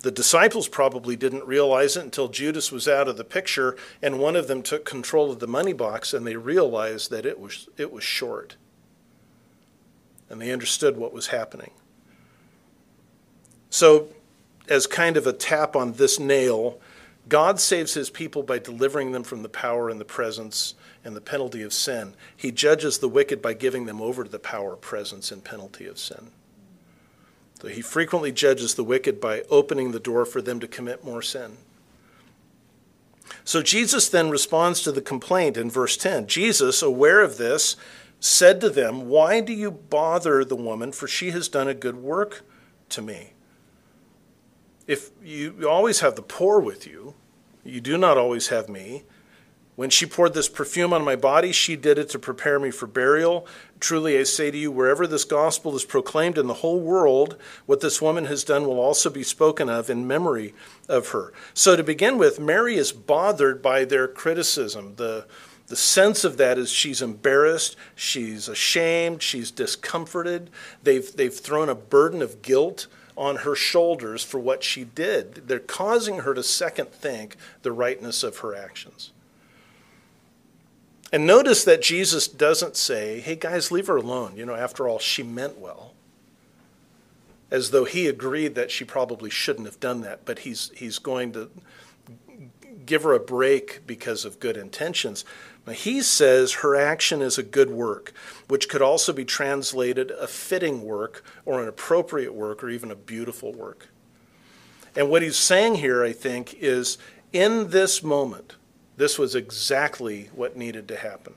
The 0.00 0.10
disciples 0.10 0.66
probably 0.66 1.14
didn't 1.14 1.46
realize 1.46 1.96
it 1.96 2.04
until 2.04 2.28
Judas 2.28 2.72
was 2.72 2.88
out 2.88 3.06
of 3.06 3.18
the 3.18 3.24
picture 3.24 3.76
and 4.00 4.18
one 4.18 4.34
of 4.34 4.48
them 4.48 4.62
took 4.62 4.84
control 4.84 5.30
of 5.30 5.40
the 5.40 5.46
money 5.46 5.74
box 5.74 6.14
and 6.14 6.26
they 6.26 6.36
realized 6.36 7.10
that 7.10 7.26
it 7.26 7.38
was, 7.38 7.68
it 7.76 7.92
was 7.92 8.02
short. 8.02 8.56
And 10.30 10.40
they 10.40 10.52
understood 10.52 10.96
what 10.96 11.12
was 11.12 11.28
happening. 11.28 11.72
So, 13.68 14.08
as 14.68 14.86
kind 14.86 15.16
of 15.16 15.26
a 15.26 15.32
tap 15.32 15.76
on 15.76 15.94
this 15.94 16.18
nail, 16.18 16.80
God 17.28 17.60
saves 17.60 17.94
his 17.94 18.08
people 18.08 18.42
by 18.42 18.58
delivering 18.58 19.12
them 19.12 19.22
from 19.22 19.42
the 19.42 19.48
power 19.48 19.90
and 19.90 20.00
the 20.00 20.04
presence 20.04 20.74
and 21.04 21.14
the 21.14 21.20
penalty 21.20 21.62
of 21.62 21.72
sin. 21.72 22.14
He 22.36 22.52
judges 22.52 22.98
the 22.98 23.08
wicked 23.08 23.42
by 23.42 23.54
giving 23.54 23.86
them 23.86 24.00
over 24.00 24.24
to 24.24 24.30
the 24.30 24.38
power, 24.38 24.76
presence, 24.76 25.30
and 25.30 25.44
penalty 25.44 25.86
of 25.86 25.98
sin. 25.98 26.30
So 27.60 27.68
he 27.68 27.82
frequently 27.82 28.32
judges 28.32 28.74
the 28.74 28.84
wicked 28.84 29.20
by 29.20 29.42
opening 29.50 29.92
the 29.92 30.00
door 30.00 30.24
for 30.24 30.40
them 30.40 30.60
to 30.60 30.68
commit 30.68 31.04
more 31.04 31.20
sin. 31.20 31.58
So 33.44 33.62
Jesus 33.62 34.08
then 34.08 34.30
responds 34.30 34.80
to 34.82 34.92
the 34.92 35.02
complaint 35.02 35.56
in 35.56 35.70
verse 35.70 35.96
10. 35.96 36.26
Jesus, 36.26 36.82
aware 36.82 37.20
of 37.20 37.36
this, 37.36 37.76
said 38.18 38.60
to 38.60 38.70
them, 38.70 39.08
Why 39.08 39.40
do 39.40 39.52
you 39.52 39.70
bother 39.70 40.44
the 40.44 40.56
woman? 40.56 40.92
For 40.92 41.06
she 41.06 41.30
has 41.32 41.48
done 41.48 41.68
a 41.68 41.74
good 41.74 41.96
work 41.96 42.44
to 42.90 43.02
me. 43.02 43.32
If 44.86 45.10
you, 45.22 45.54
you 45.60 45.68
always 45.68 46.00
have 46.00 46.16
the 46.16 46.22
poor 46.22 46.60
with 46.60 46.86
you, 46.86 47.14
you 47.64 47.80
do 47.80 47.98
not 47.98 48.18
always 48.18 48.48
have 48.48 48.68
me. 48.68 49.04
When 49.76 49.88
she 49.88 50.04
poured 50.04 50.34
this 50.34 50.48
perfume 50.48 50.92
on 50.92 51.04
my 51.04 51.16
body, 51.16 51.52
she 51.52 51.74
did 51.74 51.96
it 51.96 52.10
to 52.10 52.18
prepare 52.18 52.58
me 52.58 52.70
for 52.70 52.86
burial. 52.86 53.46
Truly, 53.78 54.18
I 54.18 54.24
say 54.24 54.50
to 54.50 54.58
you, 54.58 54.70
wherever 54.70 55.06
this 55.06 55.24
gospel 55.24 55.74
is 55.74 55.84
proclaimed 55.84 56.36
in 56.36 56.48
the 56.48 56.54
whole 56.54 56.80
world, 56.80 57.36
what 57.64 57.80
this 57.80 58.02
woman 58.02 58.26
has 58.26 58.44
done 58.44 58.66
will 58.66 58.78
also 58.78 59.08
be 59.08 59.22
spoken 59.22 59.70
of 59.70 59.88
in 59.88 60.06
memory 60.06 60.54
of 60.88 61.08
her. 61.08 61.32
So, 61.54 61.76
to 61.76 61.82
begin 61.82 62.18
with, 62.18 62.38
Mary 62.38 62.74
is 62.76 62.92
bothered 62.92 63.62
by 63.62 63.84
their 63.86 64.06
criticism. 64.06 64.96
The, 64.96 65.24
the 65.68 65.76
sense 65.76 66.24
of 66.24 66.36
that 66.36 66.58
is 66.58 66.70
she's 66.70 67.00
embarrassed, 67.00 67.76
she's 67.94 68.48
ashamed, 68.48 69.22
she's 69.22 69.50
discomforted. 69.50 70.50
They've, 70.82 71.10
they've 71.16 71.32
thrown 71.32 71.68
a 71.68 71.74
burden 71.74 72.20
of 72.20 72.42
guilt 72.42 72.86
on 73.16 73.36
her 73.36 73.54
shoulders 73.54 74.24
for 74.24 74.40
what 74.40 74.64
she 74.64 74.82
did. 74.84 75.46
They're 75.46 75.58
causing 75.58 76.20
her 76.20 76.34
to 76.34 76.42
second 76.42 76.90
think 76.90 77.36
the 77.62 77.70
rightness 77.70 78.22
of 78.22 78.38
her 78.38 78.54
actions. 78.54 79.12
And 81.12 81.26
notice 81.26 81.64
that 81.64 81.82
Jesus 81.82 82.28
doesn't 82.28 82.76
say, 82.76 83.20
hey 83.20 83.36
guys, 83.36 83.72
leave 83.72 83.88
her 83.88 83.96
alone. 83.96 84.36
You 84.36 84.46
know, 84.46 84.54
after 84.54 84.88
all, 84.88 84.98
she 84.98 85.22
meant 85.22 85.58
well. 85.58 85.94
As 87.50 87.72
though 87.72 87.84
he 87.84 88.06
agreed 88.06 88.54
that 88.54 88.70
she 88.70 88.84
probably 88.84 89.28
shouldn't 89.28 89.66
have 89.66 89.80
done 89.80 90.02
that, 90.02 90.24
but 90.24 90.40
he's, 90.40 90.70
he's 90.76 90.98
going 90.98 91.32
to 91.32 91.50
give 92.86 93.02
her 93.02 93.12
a 93.12 93.20
break 93.20 93.80
because 93.86 94.24
of 94.24 94.38
good 94.38 94.56
intentions. 94.56 95.24
But 95.64 95.76
he 95.76 96.00
says 96.00 96.54
her 96.54 96.76
action 96.76 97.22
is 97.22 97.38
a 97.38 97.42
good 97.42 97.70
work, 97.70 98.12
which 98.48 98.68
could 98.68 98.82
also 98.82 99.12
be 99.12 99.24
translated 99.24 100.12
a 100.12 100.26
fitting 100.26 100.82
work 100.82 101.24
or 101.44 101.60
an 101.60 101.68
appropriate 101.68 102.34
work 102.34 102.62
or 102.62 102.68
even 102.68 102.90
a 102.90 102.96
beautiful 102.96 103.52
work. 103.52 103.88
And 104.96 105.10
what 105.10 105.22
he's 105.22 105.36
saying 105.36 105.76
here, 105.76 106.04
I 106.04 106.12
think, 106.12 106.54
is 106.54 106.98
in 107.32 107.70
this 107.70 108.02
moment, 108.02 108.56
this 109.00 109.18
was 109.18 109.34
exactly 109.34 110.28
what 110.34 110.56
needed 110.56 110.86
to 110.88 110.96
happen. 110.96 111.34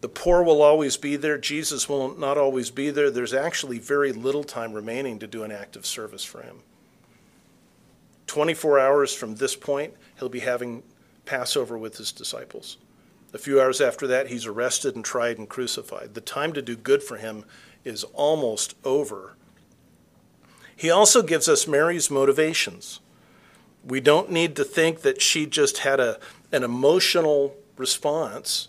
The 0.00 0.08
poor 0.08 0.42
will 0.42 0.62
always 0.62 0.96
be 0.96 1.16
there. 1.16 1.36
Jesus 1.36 1.88
will 1.88 2.16
not 2.16 2.38
always 2.38 2.70
be 2.70 2.90
there. 2.90 3.10
There's 3.10 3.34
actually 3.34 3.78
very 3.78 4.12
little 4.12 4.44
time 4.44 4.72
remaining 4.72 5.18
to 5.18 5.26
do 5.26 5.42
an 5.42 5.52
act 5.52 5.76
of 5.76 5.84
service 5.84 6.24
for 6.24 6.42
him. 6.42 6.60
24 8.26 8.78
hours 8.78 9.12
from 9.12 9.34
this 9.34 9.54
point, 9.54 9.92
he'll 10.18 10.28
be 10.28 10.40
having 10.40 10.82
Passover 11.26 11.76
with 11.76 11.98
his 11.98 12.12
disciples. 12.12 12.78
A 13.34 13.38
few 13.38 13.60
hours 13.60 13.80
after 13.80 14.06
that, 14.06 14.28
he's 14.28 14.46
arrested 14.46 14.96
and 14.96 15.04
tried 15.04 15.36
and 15.36 15.48
crucified. 15.48 16.14
The 16.14 16.20
time 16.20 16.52
to 16.54 16.62
do 16.62 16.76
good 16.76 17.02
for 17.02 17.18
him 17.18 17.44
is 17.84 18.04
almost 18.14 18.74
over. 18.84 19.34
He 20.74 20.90
also 20.90 21.22
gives 21.22 21.48
us 21.48 21.68
Mary's 21.68 22.10
motivations. 22.10 23.00
We 23.84 24.00
don't 24.00 24.30
need 24.30 24.56
to 24.56 24.64
think 24.64 25.02
that 25.02 25.22
she 25.22 25.46
just 25.46 25.78
had 25.78 26.00
a, 26.00 26.18
an 26.52 26.62
emotional 26.62 27.56
response. 27.76 28.68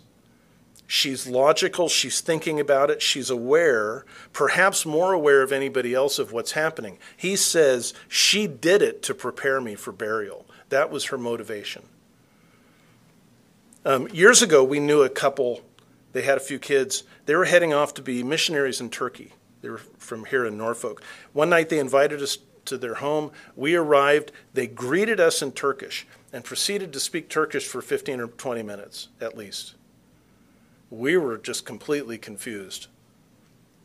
She's 0.86 1.26
logical, 1.26 1.88
she's 1.88 2.20
thinking 2.20 2.60
about 2.60 2.90
it, 2.90 3.00
she's 3.00 3.30
aware, 3.30 4.04
perhaps 4.32 4.84
more 4.84 5.12
aware 5.12 5.42
of 5.42 5.50
anybody 5.50 5.94
else 5.94 6.18
of 6.18 6.32
what's 6.32 6.52
happening. 6.52 6.98
He 7.16 7.34
says, 7.36 7.94
She 8.08 8.46
did 8.46 8.82
it 8.82 9.02
to 9.04 9.14
prepare 9.14 9.60
me 9.60 9.74
for 9.74 9.92
burial. 9.92 10.44
That 10.68 10.90
was 10.90 11.06
her 11.06 11.18
motivation. 11.18 11.84
Um, 13.84 14.06
years 14.08 14.42
ago, 14.42 14.62
we 14.62 14.80
knew 14.80 15.02
a 15.02 15.08
couple, 15.08 15.62
they 16.12 16.22
had 16.22 16.36
a 16.36 16.40
few 16.40 16.58
kids. 16.58 17.04
They 17.26 17.34
were 17.34 17.46
heading 17.46 17.72
off 17.72 17.94
to 17.94 18.02
be 18.02 18.22
missionaries 18.22 18.80
in 18.80 18.90
Turkey. 18.90 19.32
They 19.62 19.70
were 19.70 19.78
from 19.78 20.26
here 20.26 20.44
in 20.44 20.58
Norfolk. 20.58 21.02
One 21.32 21.48
night, 21.48 21.68
they 21.68 21.78
invited 21.78 22.20
us 22.20 22.38
to 22.66 22.78
their 22.78 22.94
home. 22.94 23.30
We 23.56 23.74
arrived. 23.74 24.32
They 24.54 24.66
greeted 24.66 25.20
us 25.20 25.42
in 25.42 25.52
Turkish 25.52 26.06
and 26.32 26.44
proceeded 26.44 26.92
to 26.92 27.00
speak 27.00 27.28
Turkish 27.28 27.66
for 27.66 27.82
15 27.82 28.20
or 28.20 28.28
20 28.28 28.62
minutes 28.62 29.08
at 29.20 29.36
least. 29.36 29.74
We 30.90 31.16
were 31.16 31.38
just 31.38 31.64
completely 31.64 32.18
confused 32.18 32.88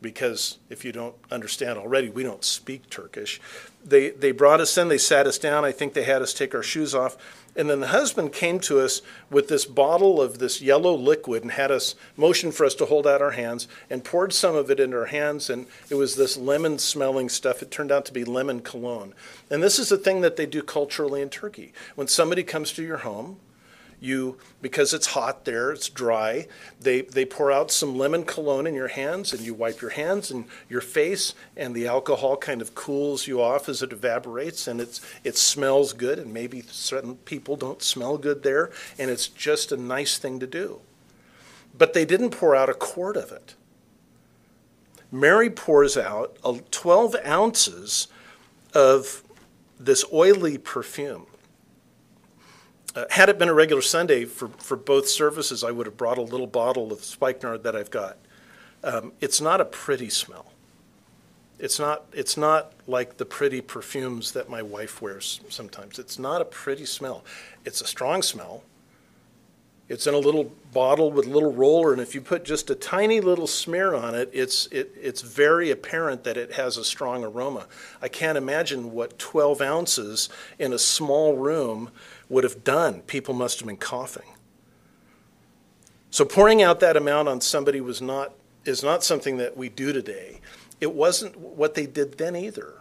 because 0.00 0.58
if 0.68 0.84
you 0.84 0.92
don't 0.92 1.16
understand 1.30 1.78
already, 1.78 2.08
we 2.08 2.22
don't 2.22 2.44
speak 2.44 2.88
Turkish. 2.88 3.40
They, 3.84 4.10
they 4.10 4.32
brought 4.32 4.60
us 4.60 4.76
in, 4.78 4.88
they 4.88 4.98
sat 4.98 5.26
us 5.26 5.38
down. 5.38 5.64
I 5.64 5.72
think 5.72 5.94
they 5.94 6.04
had 6.04 6.22
us 6.22 6.32
take 6.32 6.54
our 6.54 6.62
shoes 6.62 6.94
off. 6.94 7.16
And 7.58 7.68
then 7.68 7.80
the 7.80 7.88
husband 7.88 8.32
came 8.32 8.60
to 8.60 8.78
us 8.78 9.02
with 9.30 9.48
this 9.48 9.64
bottle 9.64 10.22
of 10.22 10.38
this 10.38 10.62
yellow 10.62 10.94
liquid 10.94 11.42
and 11.42 11.50
had 11.50 11.72
us 11.72 11.96
motion 12.16 12.52
for 12.52 12.64
us 12.64 12.76
to 12.76 12.86
hold 12.86 13.04
out 13.04 13.20
our 13.20 13.32
hands 13.32 13.66
and 13.90 14.04
poured 14.04 14.32
some 14.32 14.54
of 14.54 14.70
it 14.70 14.78
into 14.78 14.96
our 14.96 15.06
hands. 15.06 15.50
And 15.50 15.66
it 15.90 15.96
was 15.96 16.14
this 16.14 16.36
lemon 16.36 16.78
smelling 16.78 17.28
stuff. 17.28 17.60
It 17.60 17.72
turned 17.72 17.90
out 17.90 18.04
to 18.06 18.12
be 18.12 18.24
lemon 18.24 18.60
cologne. 18.60 19.12
And 19.50 19.60
this 19.60 19.80
is 19.80 19.90
a 19.90 19.98
thing 19.98 20.20
that 20.20 20.36
they 20.36 20.46
do 20.46 20.62
culturally 20.62 21.20
in 21.20 21.30
Turkey. 21.30 21.72
When 21.96 22.06
somebody 22.06 22.44
comes 22.44 22.72
to 22.74 22.84
your 22.84 22.98
home, 22.98 23.40
you 24.00 24.38
because 24.62 24.94
it's 24.94 25.08
hot 25.08 25.44
there 25.44 25.72
it's 25.72 25.88
dry 25.88 26.46
they 26.80 27.02
they 27.02 27.24
pour 27.24 27.50
out 27.50 27.70
some 27.70 27.98
lemon 27.98 28.24
cologne 28.24 28.66
in 28.66 28.74
your 28.74 28.88
hands 28.88 29.32
and 29.32 29.42
you 29.42 29.52
wipe 29.52 29.80
your 29.80 29.90
hands 29.90 30.30
and 30.30 30.44
your 30.68 30.80
face 30.80 31.34
and 31.56 31.74
the 31.74 31.86
alcohol 31.86 32.36
kind 32.36 32.62
of 32.62 32.74
cools 32.74 33.26
you 33.26 33.42
off 33.42 33.68
as 33.68 33.82
it 33.82 33.92
evaporates 33.92 34.68
and 34.68 34.80
it's 34.80 35.00
it 35.24 35.36
smells 35.36 35.92
good 35.92 36.18
and 36.18 36.32
maybe 36.32 36.62
certain 36.62 37.16
people 37.16 37.56
don't 37.56 37.82
smell 37.82 38.16
good 38.18 38.42
there 38.42 38.70
and 38.98 39.10
it's 39.10 39.28
just 39.28 39.72
a 39.72 39.76
nice 39.76 40.18
thing 40.18 40.38
to 40.40 40.46
do. 40.46 40.80
But 41.76 41.92
they 41.92 42.04
didn't 42.04 42.30
pour 42.30 42.56
out 42.56 42.68
a 42.68 42.74
quart 42.74 43.16
of 43.16 43.30
it. 43.30 43.54
Mary 45.10 45.48
pours 45.48 45.96
out 45.96 46.36
12 46.70 47.16
ounces 47.24 48.08
of 48.74 49.22
this 49.78 50.04
oily 50.12 50.58
perfume 50.58 51.27
uh, 52.98 53.04
had 53.10 53.28
it 53.28 53.38
been 53.38 53.48
a 53.48 53.54
regular 53.54 53.82
Sunday 53.82 54.24
for, 54.24 54.48
for 54.58 54.76
both 54.76 55.08
services, 55.08 55.62
I 55.62 55.70
would 55.70 55.86
have 55.86 55.96
brought 55.96 56.18
a 56.18 56.22
little 56.22 56.48
bottle 56.48 56.92
of 56.92 57.04
spikenard 57.04 57.62
that 57.62 57.76
I've 57.76 57.90
got. 57.90 58.16
Um, 58.82 59.12
it's 59.20 59.40
not 59.40 59.60
a 59.60 59.64
pretty 59.64 60.10
smell. 60.10 60.52
It's 61.60 61.78
not, 61.78 62.06
it's 62.12 62.36
not 62.36 62.72
like 62.88 63.16
the 63.16 63.24
pretty 63.24 63.60
perfumes 63.60 64.32
that 64.32 64.48
my 64.48 64.62
wife 64.62 65.00
wears 65.00 65.40
sometimes. 65.48 65.98
It's 66.00 66.18
not 66.18 66.40
a 66.40 66.44
pretty 66.44 66.86
smell. 66.86 67.24
It's 67.64 67.80
a 67.80 67.86
strong 67.86 68.20
smell. 68.22 68.64
It's 69.88 70.06
in 70.06 70.12
a 70.12 70.18
little 70.18 70.52
bottle 70.72 71.10
with 71.10 71.26
a 71.26 71.30
little 71.30 71.52
roller, 71.52 71.92
and 71.92 72.02
if 72.02 72.14
you 72.14 72.20
put 72.20 72.44
just 72.44 72.68
a 72.68 72.74
tiny 72.74 73.20
little 73.20 73.46
smear 73.46 73.94
on 73.94 74.14
it, 74.14 74.28
it's, 74.34 74.66
it, 74.66 74.92
it's 75.00 75.22
very 75.22 75.70
apparent 75.70 76.24
that 76.24 76.36
it 76.36 76.52
has 76.52 76.76
a 76.76 76.84
strong 76.84 77.24
aroma. 77.24 77.66
I 78.02 78.08
can't 78.08 78.36
imagine 78.36 78.92
what 78.92 79.18
12 79.18 79.62
ounces 79.62 80.28
in 80.58 80.74
a 80.74 80.78
small 80.78 81.36
room 81.36 81.90
would 82.28 82.44
have 82.44 82.64
done. 82.64 83.00
People 83.02 83.32
must 83.32 83.60
have 83.60 83.66
been 83.66 83.78
coughing. 83.78 84.28
So 86.10 86.26
pouring 86.26 86.62
out 86.62 86.80
that 86.80 86.96
amount 86.96 87.28
on 87.28 87.40
somebody 87.40 87.80
was 87.80 88.02
not, 88.02 88.32
is 88.66 88.82
not 88.82 89.02
something 89.02 89.38
that 89.38 89.56
we 89.56 89.70
do 89.70 89.94
today. 89.94 90.40
It 90.82 90.94
wasn't 90.94 91.38
what 91.38 91.74
they 91.74 91.86
did 91.86 92.18
then 92.18 92.36
either. 92.36 92.74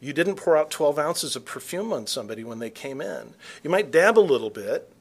You 0.00 0.12
didn't 0.12 0.36
pour 0.36 0.56
out 0.56 0.70
12 0.70 0.98
ounces 0.98 1.36
of 1.36 1.44
perfume 1.44 1.92
on 1.92 2.06
somebody 2.08 2.42
when 2.42 2.58
they 2.58 2.70
came 2.70 3.00
in. 3.00 3.34
You 3.62 3.70
might 3.70 3.92
dab 3.92 4.18
a 4.18 4.20
little 4.20 4.50
bit, 4.50 4.92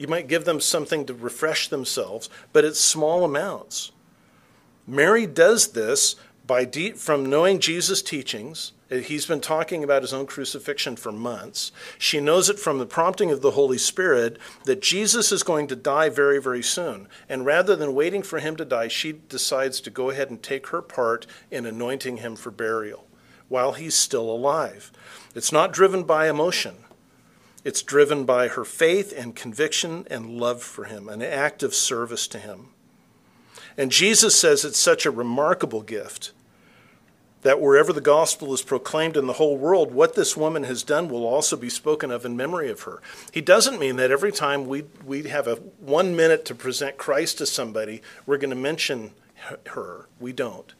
you 0.00 0.08
might 0.08 0.28
give 0.28 0.46
them 0.46 0.60
something 0.60 1.04
to 1.04 1.14
refresh 1.14 1.68
themselves, 1.68 2.30
but 2.52 2.64
it's 2.64 2.80
small 2.80 3.24
amounts. 3.24 3.92
Mary 4.86 5.26
does 5.26 5.68
this 5.68 6.16
by 6.46 6.64
de- 6.64 6.92
from 6.92 7.28
knowing 7.28 7.60
Jesus' 7.60 8.00
teachings 8.00 8.72
He's 8.90 9.24
been 9.24 9.40
talking 9.40 9.84
about 9.84 10.02
his 10.02 10.12
own 10.12 10.26
crucifixion 10.26 10.96
for 10.96 11.12
months. 11.12 11.70
She 11.96 12.18
knows 12.18 12.50
it 12.50 12.58
from 12.58 12.78
the 12.78 12.86
prompting 12.86 13.30
of 13.30 13.40
the 13.40 13.52
Holy 13.52 13.78
Spirit 13.78 14.36
that 14.64 14.82
Jesus 14.82 15.30
is 15.30 15.44
going 15.44 15.68
to 15.68 15.76
die 15.76 16.08
very, 16.08 16.42
very 16.42 16.62
soon. 16.62 17.06
And 17.28 17.46
rather 17.46 17.76
than 17.76 17.94
waiting 17.94 18.24
for 18.24 18.40
him 18.40 18.56
to 18.56 18.64
die, 18.64 18.88
she 18.88 19.12
decides 19.12 19.80
to 19.82 19.90
go 19.90 20.10
ahead 20.10 20.28
and 20.28 20.42
take 20.42 20.68
her 20.68 20.82
part 20.82 21.24
in 21.52 21.66
anointing 21.66 22.16
him 22.16 22.34
for 22.34 22.50
burial 22.50 23.06
while 23.48 23.72
he's 23.72 23.94
still 23.94 24.28
alive. 24.28 24.90
It's 25.36 25.52
not 25.52 25.72
driven 25.72 26.02
by 26.02 26.28
emotion, 26.28 26.74
it's 27.64 27.82
driven 27.82 28.24
by 28.24 28.48
her 28.48 28.64
faith 28.64 29.12
and 29.16 29.36
conviction 29.36 30.06
and 30.10 30.38
love 30.38 30.62
for 30.62 30.84
him, 30.84 31.08
an 31.08 31.22
act 31.22 31.62
of 31.62 31.74
service 31.74 32.26
to 32.28 32.38
him. 32.38 32.68
And 33.76 33.90
Jesus 33.90 34.38
says 34.38 34.64
it's 34.64 34.78
such 34.78 35.06
a 35.06 35.10
remarkable 35.10 35.82
gift 35.82 36.32
that 37.42 37.60
wherever 37.60 37.92
the 37.92 38.00
gospel 38.00 38.52
is 38.52 38.62
proclaimed 38.62 39.16
in 39.16 39.26
the 39.26 39.34
whole 39.34 39.56
world, 39.56 39.92
what 39.92 40.14
this 40.14 40.36
woman 40.36 40.64
has 40.64 40.82
done 40.82 41.08
will 41.08 41.26
also 41.26 41.56
be 41.56 41.70
spoken 41.70 42.10
of 42.10 42.26
in 42.26 42.36
memory 42.36 42.70
of 42.70 42.82
her. 42.82 43.00
He 43.32 43.40
doesn't 43.40 43.80
mean 43.80 43.96
that 43.96 44.10
every 44.10 44.32
time 44.32 44.66
we, 44.66 44.84
we 45.04 45.22
have 45.24 45.46
a 45.46 45.54
one 45.54 46.14
minute 46.14 46.44
to 46.46 46.54
present 46.54 46.98
Christ 46.98 47.38
to 47.38 47.46
somebody, 47.46 48.02
we're 48.26 48.36
going 48.36 48.50
to 48.50 48.56
mention 48.56 49.12
her. 49.68 50.08
We 50.18 50.32
don't. 50.32 50.74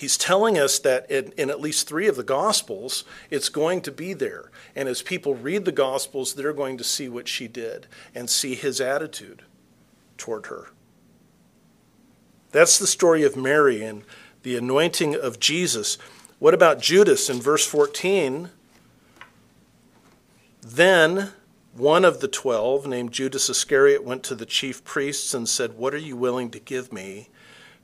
He's 0.00 0.16
telling 0.16 0.58
us 0.58 0.78
that 0.78 1.10
in, 1.10 1.32
in, 1.36 1.50
at 1.50 1.60
least 1.60 1.86
three 1.86 2.08
of 2.08 2.16
the 2.16 2.22
Gospels, 2.22 3.04
it's 3.28 3.50
going 3.50 3.82
to 3.82 3.92
be 3.92 4.14
there. 4.14 4.50
And 4.74 4.88
as 4.88 5.02
people 5.02 5.34
read 5.34 5.66
the 5.66 5.72
Gospels, 5.72 6.32
they're 6.32 6.54
going 6.54 6.78
to 6.78 6.84
see 6.84 7.06
what 7.06 7.28
she 7.28 7.46
did 7.46 7.86
and 8.14 8.30
see 8.30 8.54
his 8.54 8.80
attitude 8.80 9.42
toward 10.16 10.46
her. 10.46 10.68
That's 12.50 12.78
the 12.78 12.86
story 12.86 13.24
of 13.24 13.36
Mary 13.36 13.82
and 13.82 14.04
the 14.42 14.56
anointing 14.56 15.16
of 15.16 15.38
Jesus. 15.38 15.98
What 16.38 16.54
about 16.54 16.80
Judas 16.80 17.28
in 17.28 17.38
verse 17.38 17.66
14? 17.66 18.48
Then 20.62 21.32
one 21.74 22.06
of 22.06 22.20
the 22.20 22.28
twelve, 22.28 22.86
named 22.86 23.12
Judas 23.12 23.50
Iscariot, 23.50 24.02
went 24.02 24.22
to 24.22 24.34
the 24.34 24.46
chief 24.46 24.82
priests 24.82 25.34
and 25.34 25.46
said, 25.46 25.76
What 25.76 25.92
are 25.92 25.98
you 25.98 26.16
willing 26.16 26.50
to 26.52 26.58
give 26.58 26.90
me 26.90 27.28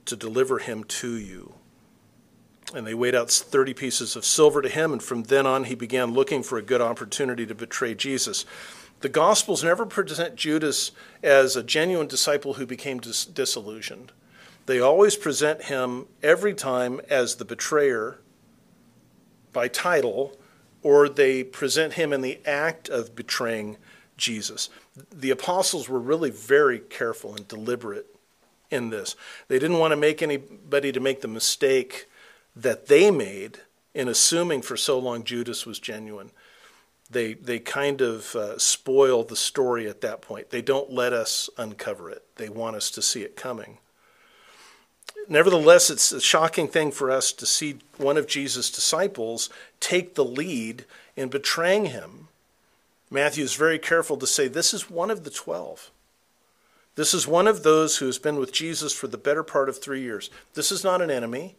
to 0.06 0.16
deliver 0.16 0.60
him 0.60 0.82
to 0.84 1.14
you? 1.14 1.56
And 2.74 2.86
they 2.86 2.94
weighed 2.94 3.14
out 3.14 3.30
30 3.30 3.74
pieces 3.74 4.16
of 4.16 4.24
silver 4.24 4.60
to 4.60 4.68
him, 4.68 4.92
and 4.92 5.02
from 5.02 5.24
then 5.24 5.46
on 5.46 5.64
he 5.64 5.74
began 5.74 6.12
looking 6.12 6.42
for 6.42 6.58
a 6.58 6.62
good 6.62 6.80
opportunity 6.80 7.46
to 7.46 7.54
betray 7.54 7.94
Jesus. 7.94 8.44
The 9.00 9.08
Gospels 9.08 9.62
never 9.62 9.86
present 9.86 10.36
Judas 10.36 10.90
as 11.22 11.54
a 11.54 11.62
genuine 11.62 12.06
disciple 12.06 12.54
who 12.54 12.66
became 12.66 12.98
dis- 12.98 13.24
disillusioned. 13.24 14.12
They 14.66 14.80
always 14.80 15.16
present 15.16 15.64
him 15.64 16.06
every 16.22 16.54
time 16.54 17.00
as 17.08 17.36
the 17.36 17.44
betrayer 17.44 18.18
by 19.52 19.68
title, 19.68 20.36
or 20.82 21.08
they 21.08 21.44
present 21.44 21.94
him 21.94 22.12
in 22.12 22.20
the 22.20 22.40
act 22.44 22.88
of 22.88 23.14
betraying 23.14 23.76
Jesus. 24.16 24.70
The 25.12 25.30
apostles 25.30 25.88
were 25.88 26.00
really 26.00 26.30
very 26.30 26.78
careful 26.78 27.34
and 27.34 27.46
deliberate 27.46 28.06
in 28.70 28.90
this. 28.90 29.14
They 29.48 29.58
didn't 29.58 29.78
want 29.78 29.92
to 29.92 29.96
make 29.96 30.22
anybody 30.22 30.90
to 30.90 31.00
make 31.00 31.20
the 31.20 31.28
mistake 31.28 32.08
that 32.56 32.86
they 32.86 33.10
made 33.10 33.58
in 33.94 34.08
assuming 34.08 34.62
for 34.62 34.76
so 34.76 34.98
long 34.98 35.22
Judas 35.22 35.66
was 35.66 35.78
genuine. 35.78 36.30
They, 37.10 37.34
they 37.34 37.60
kind 37.60 38.00
of 38.00 38.34
uh, 38.34 38.58
spoil 38.58 39.22
the 39.22 39.36
story 39.36 39.88
at 39.88 40.00
that 40.00 40.22
point. 40.22 40.50
They 40.50 40.62
don't 40.62 40.90
let 40.90 41.12
us 41.12 41.48
uncover 41.56 42.10
it, 42.10 42.24
they 42.36 42.48
want 42.48 42.76
us 42.76 42.90
to 42.92 43.02
see 43.02 43.22
it 43.22 43.36
coming. 43.36 43.78
Nevertheless, 45.28 45.90
it's 45.90 46.12
a 46.12 46.20
shocking 46.20 46.68
thing 46.68 46.92
for 46.92 47.10
us 47.10 47.32
to 47.32 47.46
see 47.46 47.78
one 47.96 48.16
of 48.16 48.28
Jesus' 48.28 48.70
disciples 48.70 49.50
take 49.80 50.14
the 50.14 50.24
lead 50.24 50.84
in 51.16 51.28
betraying 51.28 51.86
him. 51.86 52.28
Matthew 53.10 53.42
is 53.44 53.54
very 53.54 53.78
careful 53.78 54.16
to 54.18 54.26
say 54.26 54.46
this 54.46 54.74
is 54.74 54.90
one 54.90 55.10
of 55.10 55.24
the 55.24 55.30
twelve. 55.30 55.90
This 56.94 57.12
is 57.12 57.26
one 57.26 57.46
of 57.46 57.62
those 57.62 57.98
who 57.98 58.06
has 58.06 58.18
been 58.18 58.36
with 58.36 58.52
Jesus 58.52 58.92
for 58.92 59.06
the 59.06 59.18
better 59.18 59.42
part 59.42 59.68
of 59.68 59.80
three 59.80 60.00
years. 60.00 60.30
This 60.54 60.70
is 60.72 60.82
not 60.82 61.02
an 61.02 61.10
enemy. 61.10 61.56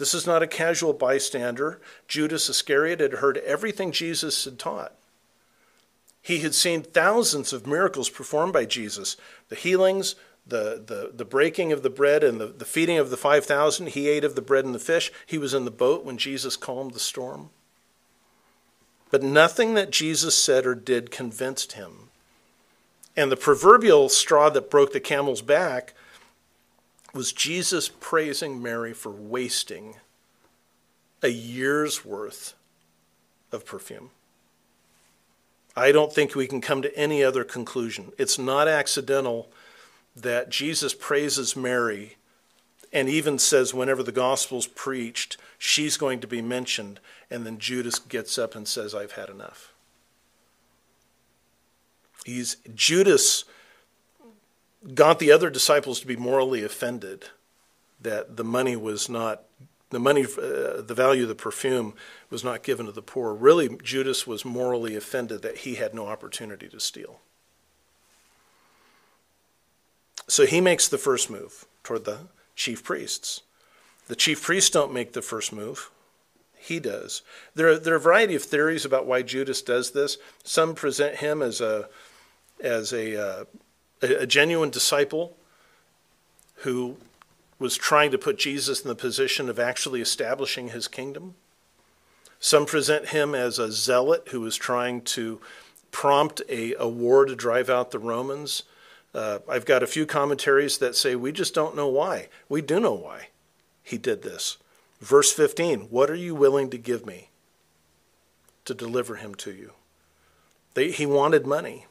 This 0.00 0.14
is 0.14 0.26
not 0.26 0.42
a 0.42 0.46
casual 0.46 0.94
bystander. 0.94 1.78
Judas 2.08 2.48
Iscariot 2.48 3.00
had 3.00 3.12
heard 3.12 3.36
everything 3.36 3.92
Jesus 3.92 4.46
had 4.46 4.58
taught. 4.58 4.94
He 6.22 6.38
had 6.38 6.54
seen 6.54 6.80
thousands 6.80 7.52
of 7.52 7.66
miracles 7.66 8.08
performed 8.08 8.54
by 8.54 8.64
Jesus 8.64 9.18
the 9.50 9.56
healings, 9.56 10.14
the, 10.46 10.82
the, 10.86 11.10
the 11.14 11.26
breaking 11.26 11.70
of 11.70 11.82
the 11.82 11.90
bread, 11.90 12.24
and 12.24 12.40
the, 12.40 12.46
the 12.46 12.64
feeding 12.64 12.96
of 12.96 13.10
the 13.10 13.18
5,000. 13.18 13.88
He 13.88 14.08
ate 14.08 14.24
of 14.24 14.36
the 14.36 14.40
bread 14.40 14.64
and 14.64 14.74
the 14.74 14.78
fish. 14.78 15.12
He 15.26 15.36
was 15.36 15.52
in 15.52 15.66
the 15.66 15.70
boat 15.70 16.02
when 16.02 16.16
Jesus 16.16 16.56
calmed 16.56 16.94
the 16.94 16.98
storm. 16.98 17.50
But 19.10 19.22
nothing 19.22 19.74
that 19.74 19.90
Jesus 19.90 20.34
said 20.34 20.64
or 20.64 20.74
did 20.74 21.10
convinced 21.10 21.72
him. 21.72 22.08
And 23.14 23.30
the 23.30 23.36
proverbial 23.36 24.08
straw 24.08 24.48
that 24.48 24.70
broke 24.70 24.94
the 24.94 25.00
camel's 25.00 25.42
back 25.42 25.92
was 27.12 27.32
Jesus 27.32 27.88
praising 27.88 28.62
Mary 28.62 28.92
for 28.92 29.10
wasting 29.10 29.96
a 31.22 31.28
year's 31.28 32.04
worth 32.04 32.54
of 33.52 33.66
perfume. 33.66 34.10
I 35.76 35.92
don't 35.92 36.12
think 36.12 36.34
we 36.34 36.46
can 36.46 36.60
come 36.60 36.82
to 36.82 36.96
any 36.96 37.22
other 37.22 37.44
conclusion. 37.44 38.12
It's 38.18 38.38
not 38.38 38.68
accidental 38.68 39.50
that 40.16 40.50
Jesus 40.50 40.94
praises 40.94 41.56
Mary 41.56 42.16
and 42.92 43.08
even 43.08 43.38
says, 43.38 43.72
whenever 43.72 44.02
the 44.02 44.12
gospel's 44.12 44.66
preached, 44.66 45.36
she's 45.58 45.96
going 45.96 46.20
to 46.20 46.26
be 46.26 46.42
mentioned. 46.42 46.98
And 47.30 47.46
then 47.46 47.58
Judas 47.58 47.98
gets 48.00 48.36
up 48.36 48.56
and 48.56 48.66
says, 48.66 48.94
I've 48.94 49.12
had 49.12 49.28
enough. 49.30 49.72
He's 52.24 52.56
Judas 52.74 53.44
got 54.94 55.18
the 55.18 55.32
other 55.32 55.50
disciples 55.50 56.00
to 56.00 56.06
be 56.06 56.16
morally 56.16 56.64
offended 56.64 57.26
that 58.00 58.36
the 58.36 58.44
money 58.44 58.76
was 58.76 59.08
not 59.08 59.42
the 59.90 59.98
money 59.98 60.24
uh, 60.24 60.80
the 60.82 60.94
value 60.94 61.22
of 61.22 61.28
the 61.28 61.34
perfume 61.34 61.94
was 62.30 62.44
not 62.44 62.62
given 62.62 62.86
to 62.86 62.92
the 62.92 63.02
poor. 63.02 63.34
Really 63.34 63.76
judas 63.82 64.26
was 64.26 64.44
morally 64.44 64.96
offended 64.96 65.42
that 65.42 65.58
he 65.58 65.74
had 65.74 65.94
no 65.94 66.06
opportunity 66.06 66.68
to 66.68 66.80
steal. 66.80 67.20
So 70.28 70.46
he 70.46 70.60
makes 70.60 70.86
the 70.86 70.98
first 70.98 71.28
move 71.28 71.66
toward 71.82 72.04
the 72.04 72.18
chief 72.54 72.84
priests. 72.84 73.42
The 74.06 74.16
chief 74.16 74.42
priests 74.42 74.70
don't 74.70 74.94
make 74.94 75.12
the 75.12 75.22
first 75.22 75.52
move. 75.52 75.90
He 76.56 76.78
does. 76.78 77.22
There 77.54 77.68
are, 77.68 77.78
there 77.78 77.94
are 77.94 77.96
a 77.96 78.00
variety 78.00 78.34
of 78.36 78.44
theories 78.44 78.84
about 78.84 79.06
why 79.06 79.22
judas 79.22 79.60
does 79.62 79.90
this. 79.90 80.18
Some 80.44 80.74
present 80.74 81.16
him 81.16 81.42
as 81.42 81.60
a 81.60 81.88
as 82.62 82.92
a 82.92 83.20
uh, 83.20 83.44
a, 84.02 84.22
a 84.22 84.26
genuine 84.26 84.70
disciple 84.70 85.36
who 86.56 86.96
was 87.58 87.76
trying 87.76 88.10
to 88.10 88.18
put 88.18 88.38
Jesus 88.38 88.80
in 88.80 88.88
the 88.88 88.94
position 88.94 89.48
of 89.48 89.58
actually 89.58 90.00
establishing 90.00 90.68
his 90.68 90.88
kingdom. 90.88 91.34
Some 92.38 92.64
present 92.64 93.08
him 93.08 93.34
as 93.34 93.58
a 93.58 93.70
zealot 93.70 94.28
who 94.30 94.40
was 94.40 94.56
trying 94.56 95.02
to 95.02 95.40
prompt 95.90 96.40
a, 96.48 96.74
a 96.78 96.88
war 96.88 97.26
to 97.26 97.36
drive 97.36 97.68
out 97.68 97.90
the 97.90 97.98
Romans. 97.98 98.62
Uh, 99.14 99.40
I've 99.48 99.66
got 99.66 99.82
a 99.82 99.88
few 99.88 100.06
commentaries 100.06 100.78
that 100.78 100.96
say 100.96 101.14
we 101.14 101.32
just 101.32 101.54
don't 101.54 101.76
know 101.76 101.88
why. 101.88 102.28
We 102.48 102.62
do 102.62 102.80
know 102.80 102.94
why 102.94 103.28
he 103.82 103.98
did 103.98 104.22
this. 104.22 104.56
Verse 105.00 105.32
15 105.32 105.80
What 105.90 106.10
are 106.10 106.14
you 106.14 106.34
willing 106.34 106.70
to 106.70 106.78
give 106.78 107.04
me 107.04 107.28
to 108.64 108.72
deliver 108.72 109.16
him 109.16 109.34
to 109.36 109.52
you? 109.52 109.72
They, 110.74 110.90
he 110.92 111.04
wanted 111.04 111.46
money. 111.46 111.86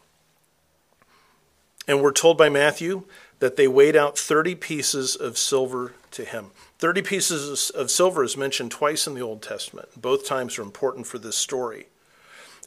And 1.89 2.03
we're 2.03 2.11
told 2.11 2.37
by 2.37 2.49
Matthew 2.49 3.05
that 3.39 3.55
they 3.55 3.67
weighed 3.67 3.95
out 3.95 4.15
30 4.15 4.53
pieces 4.53 5.15
of 5.15 5.39
silver 5.39 5.95
to 6.11 6.23
him. 6.23 6.51
30 6.77 7.01
pieces 7.01 7.71
of 7.71 7.89
silver 7.89 8.23
is 8.23 8.37
mentioned 8.37 8.69
twice 8.69 9.07
in 9.07 9.15
the 9.15 9.23
Old 9.23 9.41
Testament. 9.41 9.99
Both 9.99 10.27
times 10.27 10.59
are 10.59 10.61
important 10.61 11.07
for 11.07 11.17
this 11.17 11.35
story. 11.35 11.87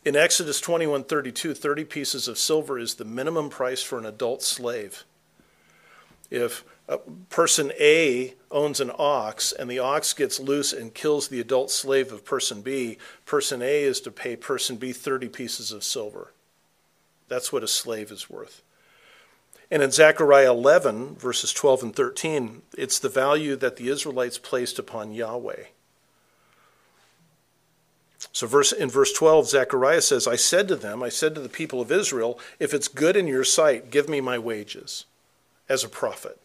In 0.05 0.17
Exodus 0.17 0.61
21:32, 0.61 1.55
30 1.55 1.85
pieces 1.85 2.27
of 2.27 2.37
silver 2.37 2.81
is 2.81 2.97
the 2.97 3.05
minimum 3.05 3.49
price 3.49 3.81
for 3.81 3.97
an 3.97 4.07
adult 4.07 4.43
slave. 4.43 5.05
If 6.29 6.65
person 7.31 7.73
A 7.79 8.35
owns 8.51 8.81
an 8.81 8.91
ox 8.99 9.53
and 9.53 9.71
the 9.71 9.79
ox 9.79 10.15
gets 10.15 10.41
loose 10.41 10.73
and 10.73 10.95
kills 10.95 11.29
the 11.29 11.39
adult 11.39 11.71
slave 11.71 12.11
of 12.11 12.25
person 12.25 12.61
B, 12.61 12.99
person 13.25 13.63
A 13.63 13.85
is 13.85 14.01
to 14.01 14.11
pay 14.11 14.35
person 14.35 14.79
B 14.79 14.93
30 14.93 15.29
pieces 15.29 15.71
of 15.71 15.85
silver. 15.85 16.33
That's 17.29 17.53
what 17.53 17.63
a 17.63 17.69
slave 17.69 18.11
is 18.11 18.29
worth. 18.29 18.63
And 19.73 19.83
in 19.83 19.91
Zechariah 19.91 20.51
11, 20.51 21.17
verses 21.17 21.51
12 21.51 21.83
and 21.83 21.97
13, 21.97 22.61
it's 22.77 22.99
the 22.99 23.09
value 23.09 23.57
that 23.57 23.77
the 23.77 23.89
Israelites 23.89 24.37
placed 24.37 24.79
upon 24.79 25.15
Yahweh. 25.15 25.65
So 28.33 28.47
verse, 28.47 28.71
in 28.71 28.91
verse 28.91 29.15
12, 29.15 29.49
Zechariah 29.49 30.03
says, 30.03 30.29
I 30.29 30.37
said 30.37 30.69
to 30.69 30.77
them, 30.77 31.03
I 31.03 31.09
said 31.09 31.35
to 31.35 31.41
the 31.41 31.49
people 31.49 31.81
of 31.81 31.91
Israel, 31.91 32.39
if 32.59 32.75
it's 32.75 32.87
good 32.87 33.17
in 33.17 33.27
your 33.27 33.45
sight, 33.45 33.91
give 33.91 34.11
me 34.11 34.21
my 34.21 34.39
wages 34.39 35.07
as 35.71 35.83
a 35.83 35.89
prophet. 35.89 36.39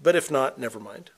But 0.00 0.14
if 0.14 0.30
not, 0.30 0.60
never 0.60 0.78
mind. 0.78 1.10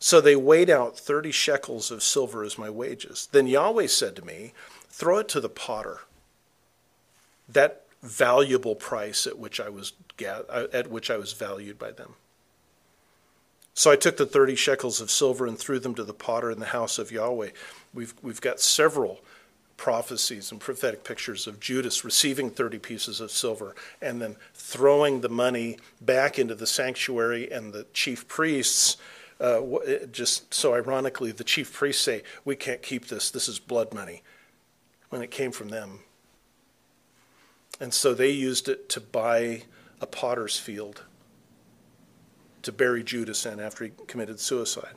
So 0.00 0.20
they 0.20 0.34
weighed 0.34 0.68
out 0.68 0.98
30 0.98 1.30
shekels 1.30 1.92
of 1.92 2.02
silver 2.02 2.42
as 2.42 2.58
my 2.58 2.68
wages. 2.68 3.28
Then 3.30 3.46
Yahweh 3.46 3.86
said 3.86 4.16
to 4.16 4.26
me, 4.26 4.52
Throw 4.88 5.18
it 5.18 5.28
to 5.28 5.40
the 5.40 5.48
potter. 5.48 6.00
That 7.48 7.84
valuable 8.02 8.74
price 8.74 9.26
at 9.26 9.38
which 9.38 9.60
I 9.60 9.68
was 9.68 9.92
at 10.72 10.90
which 10.90 11.10
I 11.10 11.16
was 11.16 11.32
valued 11.32 11.78
by 11.78 11.92
them. 11.92 12.14
So 13.78 13.92
I 13.92 13.96
took 13.96 14.16
the 14.16 14.26
30 14.26 14.56
shekels 14.56 15.00
of 15.00 15.08
silver 15.08 15.46
and 15.46 15.56
threw 15.56 15.78
them 15.78 15.94
to 15.94 16.02
the 16.02 16.12
potter 16.12 16.50
in 16.50 16.58
the 16.58 16.66
house 16.66 16.98
of 16.98 17.12
Yahweh. 17.12 17.50
We've, 17.94 18.12
we've 18.22 18.40
got 18.40 18.58
several 18.58 19.20
prophecies 19.76 20.50
and 20.50 20.60
prophetic 20.60 21.04
pictures 21.04 21.46
of 21.46 21.60
Judas 21.60 22.04
receiving 22.04 22.50
30 22.50 22.80
pieces 22.80 23.20
of 23.20 23.30
silver 23.30 23.76
and 24.02 24.20
then 24.20 24.34
throwing 24.52 25.20
the 25.20 25.28
money 25.28 25.78
back 26.00 26.40
into 26.40 26.56
the 26.56 26.66
sanctuary, 26.66 27.50
and 27.50 27.72
the 27.72 27.86
chief 27.94 28.26
priests. 28.26 28.96
Uh, 29.40 29.60
just 30.10 30.52
so 30.52 30.74
ironically, 30.74 31.30
the 31.30 31.44
chief 31.44 31.72
priests 31.72 32.02
say, 32.02 32.24
We 32.44 32.56
can't 32.56 32.82
keep 32.82 33.06
this. 33.06 33.30
This 33.30 33.48
is 33.48 33.60
blood 33.60 33.94
money. 33.94 34.24
When 35.10 35.22
it 35.22 35.30
came 35.30 35.52
from 35.52 35.68
them. 35.68 36.00
And 37.80 37.94
so 37.94 38.14
they 38.14 38.30
used 38.30 38.68
it 38.68 38.88
to 38.90 39.00
buy 39.00 39.62
a 40.00 40.06
potter's 40.06 40.58
field 40.58 41.04
to 42.62 42.72
bury 42.72 43.02
Judas 43.02 43.46
in 43.46 43.60
after 43.60 43.84
he 43.84 43.92
committed 44.06 44.40
suicide. 44.40 44.94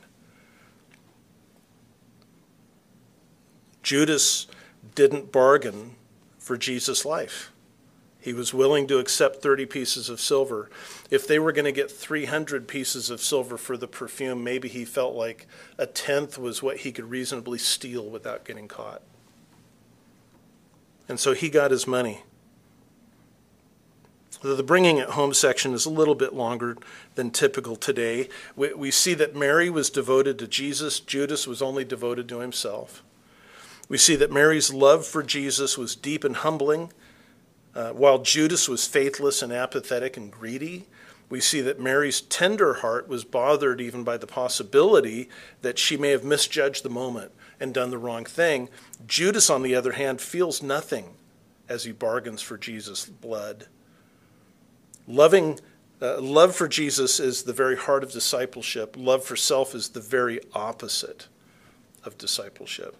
Judas 3.82 4.46
didn't 4.94 5.32
bargain 5.32 5.96
for 6.38 6.56
Jesus' 6.56 7.04
life. 7.04 7.52
He 8.20 8.32
was 8.32 8.54
willing 8.54 8.86
to 8.86 8.98
accept 8.98 9.42
30 9.42 9.66
pieces 9.66 10.08
of 10.08 10.20
silver. 10.20 10.70
If 11.10 11.26
they 11.26 11.40
were 11.40 11.50
going 11.50 11.64
to 11.64 11.72
get 11.72 11.90
300 11.90 12.68
pieces 12.68 13.10
of 13.10 13.20
silver 13.20 13.56
for 13.56 13.76
the 13.76 13.88
perfume, 13.88 14.44
maybe 14.44 14.68
he 14.68 14.84
felt 14.84 15.16
like 15.16 15.46
a 15.76 15.86
tenth 15.86 16.38
was 16.38 16.62
what 16.62 16.78
he 16.78 16.92
could 16.92 17.10
reasonably 17.10 17.58
steal 17.58 18.08
without 18.08 18.44
getting 18.44 18.68
caught. 18.68 19.02
And 21.08 21.18
so 21.18 21.32
he 21.32 21.48
got 21.48 21.72
his 21.72 21.86
money. 21.86 22.22
The 24.42 24.64
bringing 24.64 24.96
it 24.98 25.10
home 25.10 25.34
section 25.34 25.72
is 25.72 25.86
a 25.86 25.90
little 25.90 26.16
bit 26.16 26.34
longer 26.34 26.76
than 27.14 27.30
typical 27.30 27.76
today. 27.76 28.28
We, 28.56 28.74
we 28.74 28.90
see 28.90 29.14
that 29.14 29.36
Mary 29.36 29.70
was 29.70 29.88
devoted 29.88 30.36
to 30.40 30.48
Jesus, 30.48 30.98
Judas 30.98 31.46
was 31.46 31.62
only 31.62 31.84
devoted 31.84 32.28
to 32.28 32.40
himself. 32.40 33.04
We 33.88 33.98
see 33.98 34.16
that 34.16 34.32
Mary's 34.32 34.72
love 34.72 35.06
for 35.06 35.22
Jesus 35.22 35.78
was 35.78 35.94
deep 35.94 36.24
and 36.24 36.34
humbling, 36.34 36.92
uh, 37.74 37.90
while 37.90 38.18
Judas 38.18 38.68
was 38.68 38.86
faithless 38.86 39.42
and 39.42 39.52
apathetic 39.52 40.16
and 40.16 40.30
greedy. 40.30 40.86
We 41.30 41.40
see 41.40 41.60
that 41.60 41.80
Mary's 41.80 42.20
tender 42.20 42.74
heart 42.74 43.06
was 43.08 43.24
bothered 43.24 43.80
even 43.80 44.02
by 44.02 44.16
the 44.16 44.26
possibility 44.26 45.28
that 45.62 45.78
she 45.78 45.96
may 45.96 46.10
have 46.10 46.24
misjudged 46.24 46.82
the 46.82 46.90
moment 46.90 47.30
and 47.60 47.72
done 47.72 47.90
the 47.90 47.98
wrong 47.98 48.24
thing. 48.24 48.68
Judas, 49.06 49.48
on 49.48 49.62
the 49.62 49.74
other 49.76 49.92
hand, 49.92 50.20
feels 50.20 50.62
nothing 50.62 51.14
as 51.68 51.84
he 51.84 51.92
bargains 51.92 52.42
for 52.42 52.58
Jesus' 52.58 53.06
blood. 53.06 53.68
Loving, 55.12 55.60
uh, 56.00 56.22
love 56.22 56.56
for 56.56 56.66
Jesus 56.66 57.20
is 57.20 57.42
the 57.42 57.52
very 57.52 57.76
heart 57.76 58.02
of 58.02 58.12
discipleship. 58.12 58.96
Love 58.98 59.22
for 59.22 59.36
self 59.36 59.74
is 59.74 59.90
the 59.90 60.00
very 60.00 60.40
opposite 60.54 61.28
of 62.02 62.16
discipleship. 62.16 62.96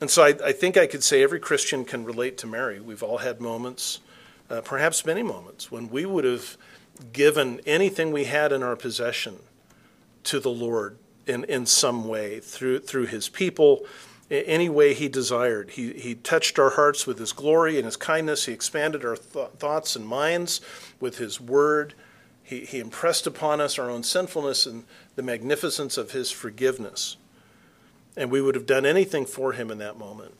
And 0.00 0.08
so 0.08 0.22
I, 0.22 0.28
I 0.44 0.52
think 0.52 0.76
I 0.76 0.86
could 0.86 1.02
say 1.02 1.24
every 1.24 1.40
Christian 1.40 1.84
can 1.84 2.04
relate 2.04 2.38
to 2.38 2.46
Mary. 2.46 2.78
We've 2.78 3.02
all 3.02 3.18
had 3.18 3.40
moments, 3.40 3.98
uh, 4.48 4.60
perhaps 4.60 5.04
many 5.04 5.24
moments, 5.24 5.72
when 5.72 5.90
we 5.90 6.06
would 6.06 6.24
have 6.24 6.56
given 7.12 7.60
anything 7.66 8.12
we 8.12 8.24
had 8.24 8.52
in 8.52 8.62
our 8.62 8.76
possession 8.76 9.40
to 10.22 10.38
the 10.38 10.50
Lord 10.50 10.96
in, 11.26 11.42
in 11.44 11.66
some 11.66 12.06
way 12.06 12.38
through, 12.38 12.78
through 12.80 13.06
his 13.06 13.28
people, 13.28 13.84
any 14.30 14.68
way 14.68 14.94
he 14.94 15.08
desired. 15.08 15.70
He, 15.70 15.92
he 15.92 16.14
touched 16.14 16.58
our 16.58 16.70
hearts 16.70 17.06
with 17.06 17.18
his 17.18 17.32
glory 17.32 17.76
and 17.76 17.84
his 17.84 17.96
kindness. 17.96 18.46
He 18.46 18.52
expanded 18.52 19.04
our 19.04 19.16
th- 19.16 19.48
thoughts 19.58 19.96
and 19.96 20.06
minds 20.06 20.60
with 21.00 21.18
his 21.18 21.40
word. 21.40 21.94
He, 22.42 22.60
he 22.60 22.78
impressed 22.78 23.26
upon 23.26 23.60
us 23.60 23.78
our 23.78 23.90
own 23.90 24.02
sinfulness 24.02 24.66
and 24.66 24.84
the 25.16 25.22
magnificence 25.22 25.96
of 25.96 26.12
his 26.12 26.30
forgiveness. 26.30 27.16
And 28.16 28.30
we 28.30 28.40
would 28.40 28.54
have 28.54 28.66
done 28.66 28.86
anything 28.86 29.26
for 29.26 29.52
him 29.52 29.70
in 29.70 29.78
that 29.78 29.98
moment. 29.98 30.34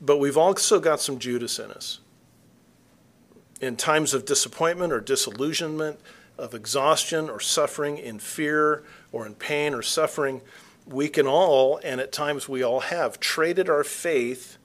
But 0.00 0.18
we've 0.18 0.36
also 0.36 0.80
got 0.80 1.00
some 1.00 1.18
Judas 1.18 1.58
in 1.58 1.70
us. 1.70 2.00
In 3.60 3.76
times 3.76 4.14
of 4.14 4.24
disappointment 4.24 4.92
or 4.92 5.00
disillusionment, 5.00 5.98
of 6.38 6.54
exhaustion 6.54 7.30
or 7.30 7.40
suffering, 7.40 7.96
in 7.96 8.18
fear 8.18 8.82
or 9.12 9.26
in 9.26 9.34
pain 9.34 9.72
or 9.72 9.82
suffering, 9.82 10.42
we 10.86 11.08
can 11.08 11.26
all, 11.26 11.78
and 11.82 12.00
at 12.00 12.12
times 12.12 12.48
we 12.48 12.62
all 12.62 12.80
have, 12.80 13.18
traded 13.18 13.68
our 13.68 13.84
faith 13.84 14.56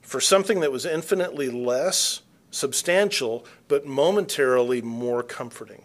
for 0.00 0.20
something 0.20 0.60
that 0.60 0.70
was 0.70 0.86
infinitely 0.86 1.50
less 1.50 2.20
substantial, 2.50 3.44
but 3.66 3.84
momentarily 3.84 4.80
more 4.80 5.22
comforting. 5.22 5.84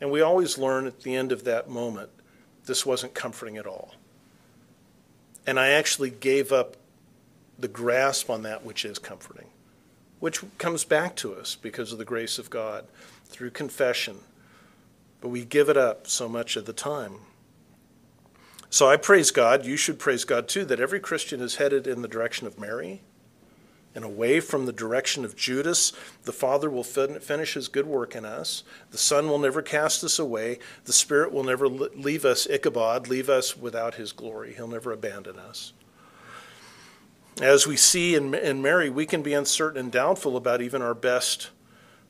And 0.00 0.10
we 0.10 0.20
always 0.20 0.58
learn 0.58 0.86
at 0.86 1.00
the 1.00 1.14
end 1.16 1.32
of 1.32 1.44
that 1.44 1.68
moment 1.68 2.10
this 2.66 2.84
wasn't 2.84 3.14
comforting 3.14 3.56
at 3.56 3.66
all. 3.66 3.94
And 5.46 5.58
I 5.58 5.68
actually 5.70 6.10
gave 6.10 6.52
up 6.52 6.76
the 7.58 7.68
grasp 7.68 8.28
on 8.28 8.42
that 8.42 8.64
which 8.64 8.84
is 8.84 8.98
comforting, 8.98 9.48
which 10.20 10.42
comes 10.58 10.84
back 10.84 11.14
to 11.16 11.34
us 11.34 11.56
because 11.56 11.92
of 11.92 11.98
the 11.98 12.04
grace 12.04 12.38
of 12.38 12.50
God 12.50 12.86
through 13.26 13.50
confession. 13.50 14.18
But 15.20 15.28
we 15.28 15.44
give 15.44 15.68
it 15.68 15.76
up 15.76 16.06
so 16.06 16.28
much 16.28 16.56
of 16.56 16.66
the 16.66 16.72
time. 16.72 17.16
So 18.74 18.88
I 18.88 18.96
praise 18.96 19.30
God. 19.30 19.64
You 19.64 19.76
should 19.76 20.00
praise 20.00 20.24
God 20.24 20.48
too 20.48 20.64
that 20.64 20.80
every 20.80 20.98
Christian 20.98 21.40
is 21.40 21.54
headed 21.54 21.86
in 21.86 22.02
the 22.02 22.08
direction 22.08 22.48
of 22.48 22.58
Mary 22.58 23.02
and 23.94 24.04
away 24.04 24.40
from 24.40 24.66
the 24.66 24.72
direction 24.72 25.24
of 25.24 25.36
Judas. 25.36 25.92
The 26.24 26.32
Father 26.32 26.68
will 26.68 26.82
fin- 26.82 27.20
finish 27.20 27.54
his 27.54 27.68
good 27.68 27.86
work 27.86 28.16
in 28.16 28.24
us. 28.24 28.64
The 28.90 28.98
Son 28.98 29.28
will 29.28 29.38
never 29.38 29.62
cast 29.62 30.02
us 30.02 30.18
away. 30.18 30.58
The 30.86 30.92
Spirit 30.92 31.30
will 31.30 31.44
never 31.44 31.68
leave 31.68 32.24
us 32.24 32.48
Ichabod, 32.50 33.06
leave 33.06 33.30
us 33.30 33.56
without 33.56 33.94
his 33.94 34.10
glory. 34.10 34.54
He'll 34.54 34.66
never 34.66 34.90
abandon 34.90 35.38
us. 35.38 35.72
As 37.40 37.68
we 37.68 37.76
see 37.76 38.16
in, 38.16 38.34
in 38.34 38.60
Mary, 38.60 38.90
we 38.90 39.06
can 39.06 39.22
be 39.22 39.34
uncertain 39.34 39.78
and 39.78 39.92
doubtful 39.92 40.36
about 40.36 40.60
even 40.60 40.82
our 40.82 40.94
best 40.94 41.50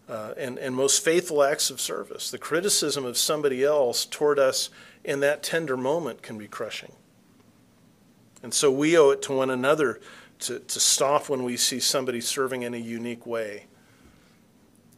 uh, 0.09 0.35
and, 0.37 0.59
and 0.59 0.75
most 0.75 1.03
faithful 1.03 1.43
acts 1.43 1.71
of 1.71 1.81
service. 1.81 2.31
The 2.31 2.39
criticism 2.39 3.05
of 3.05 3.17
somebody 3.17 3.65
else 3.65 4.05
toward 4.05 4.39
us 4.39 4.71
in 5.03 5.21
that 5.21 5.43
tender 5.43 5.77
moment 5.77 6.23
can 6.23 6.39
be 6.39 6.49
crushing. 6.49 6.93
And 8.43 8.53
so 8.53 8.71
we 8.71 8.99
owe 8.99 9.11
it 9.11 9.23
to 9.23 9.33
one 9.33 9.51
another 9.51 10.01
to, 10.41 10.59
to 10.59 10.81
stop 10.81 11.29
when 11.29 11.43
we 11.43 11.57
see 11.57 11.81
somebody 11.81 12.21
serving 12.21 12.63
in 12.63 12.75
a 12.75 12.79
unique 12.79 13.27
way. 13.27 13.67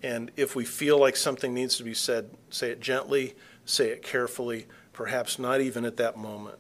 And 0.03 0.31
if 0.37 0.57
we 0.57 0.65
feel 0.65 0.99
like 0.99 1.17
something 1.17 1.55
needs 1.55 1.77
to 1.77 1.85
be 1.85 1.95
said, 1.95 2.31
say 2.51 2.71
it 2.71 2.81
gently, 2.81 3.35
say 3.65 3.91
it 3.91 4.03
carefully, 4.03 4.67
perhaps 4.93 5.39
not 5.39 5.61
even 5.61 5.85
at 5.85 5.97
that 5.99 6.17
moment. 6.17 6.59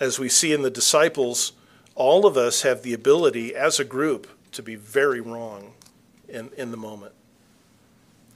As 0.00 0.18
we 0.18 0.28
see 0.28 0.52
in 0.52 0.62
the 0.62 0.70
disciples, 0.70 1.52
all 1.96 2.26
of 2.26 2.36
us 2.36 2.62
have 2.62 2.82
the 2.82 2.94
ability 2.94 3.56
as 3.56 3.80
a 3.80 3.84
group 3.84 4.28
to 4.52 4.62
be 4.62 4.76
very 4.76 5.20
wrong 5.20 5.74
in, 6.28 6.50
in 6.56 6.70
the 6.70 6.76
moment. 6.76 7.12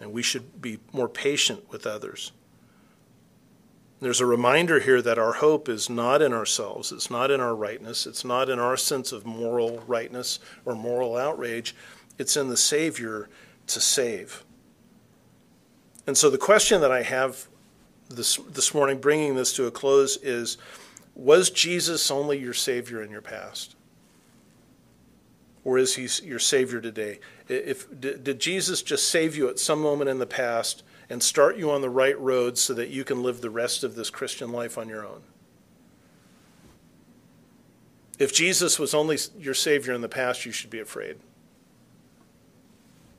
And 0.01 0.13
we 0.13 0.23
should 0.23 0.61
be 0.61 0.79
more 0.93 1.09
patient 1.09 1.71
with 1.71 1.87
others. 1.87 2.33
There's 4.01 4.21
a 4.21 4.27
reminder 4.27 4.81
here 4.81 5.01
that 5.01 5.17
our 5.17 5.35
hope 5.35 5.69
is 5.69 5.89
not 5.89 6.23
in 6.23 6.33
ourselves, 6.33 6.91
it's 6.91 7.09
not 7.09 7.31
in 7.31 7.41
our 7.41 7.55
rightness, 7.55 8.05
it's 8.05 8.25
not 8.25 8.49
in 8.49 8.59
our 8.59 8.77
sense 8.77 9.13
of 9.13 9.25
moral 9.25 9.79
rightness 9.87 10.41
or 10.65 10.75
moral 10.75 11.17
outrage, 11.17 11.77
it's 12.19 12.37
in 12.37 12.49
the 12.49 12.57
Savior 12.57 13.29
to 13.69 13.81
save. 13.81 14.43
And 16.09 16.19
so 16.19 16.31
the 16.31 16.39
question 16.39 16.81
that 16.81 16.91
I 16.91 17.03
have 17.03 17.47
this, 18.09 18.37
this 18.51 18.75
morning, 18.75 18.99
bringing 18.99 19.37
this 19.37 19.53
to 19.55 19.67
a 19.67 19.71
close, 19.71 20.17
is 20.17 20.59
Was 21.15 21.51
Jesus 21.51 22.11
only 22.11 22.41
your 22.41 22.55
Savior 22.55 23.03
in 23.05 23.11
your 23.11 23.23
past? 23.23 23.77
Or 25.65 25.79
is 25.79 25.95
he 25.95 26.09
your 26.27 26.41
Savior 26.41 26.81
today? 26.81 27.21
If, 27.53 28.01
did 28.01 28.41
Jesus 28.41 28.83
just 28.83 29.09
save 29.09 29.37
you 29.37 29.49
at 29.49 29.59
some 29.59 29.81
moment 29.81 30.11
in 30.11 30.19
the 30.19 30.27
past? 30.27 30.83
and 31.13 31.23
start 31.23 31.59
you 31.59 31.71
on 31.71 31.83
the 31.83 31.91
right 31.91 32.19
road 32.19 32.57
so 32.57 32.73
that 32.73 32.89
you 32.89 33.05
can 33.05 33.23
live 33.23 33.43
the 33.43 33.51
rest 33.51 33.85
of 33.85 33.95
this 33.95 34.09
Christian 34.09 34.51
life 34.51 34.79
on 34.79 34.89
your 34.89 35.07
own. 35.07 35.21
If 38.19 38.33
Jesus 38.33 38.79
was 38.79 38.95
only 38.95 39.19
your 39.39 39.53
Savior 39.53 39.93
in 39.93 40.01
the 40.01 40.09
past, 40.09 40.47
you 40.47 40.53
should 40.53 40.71
be 40.71 40.81
afraid 40.81 41.19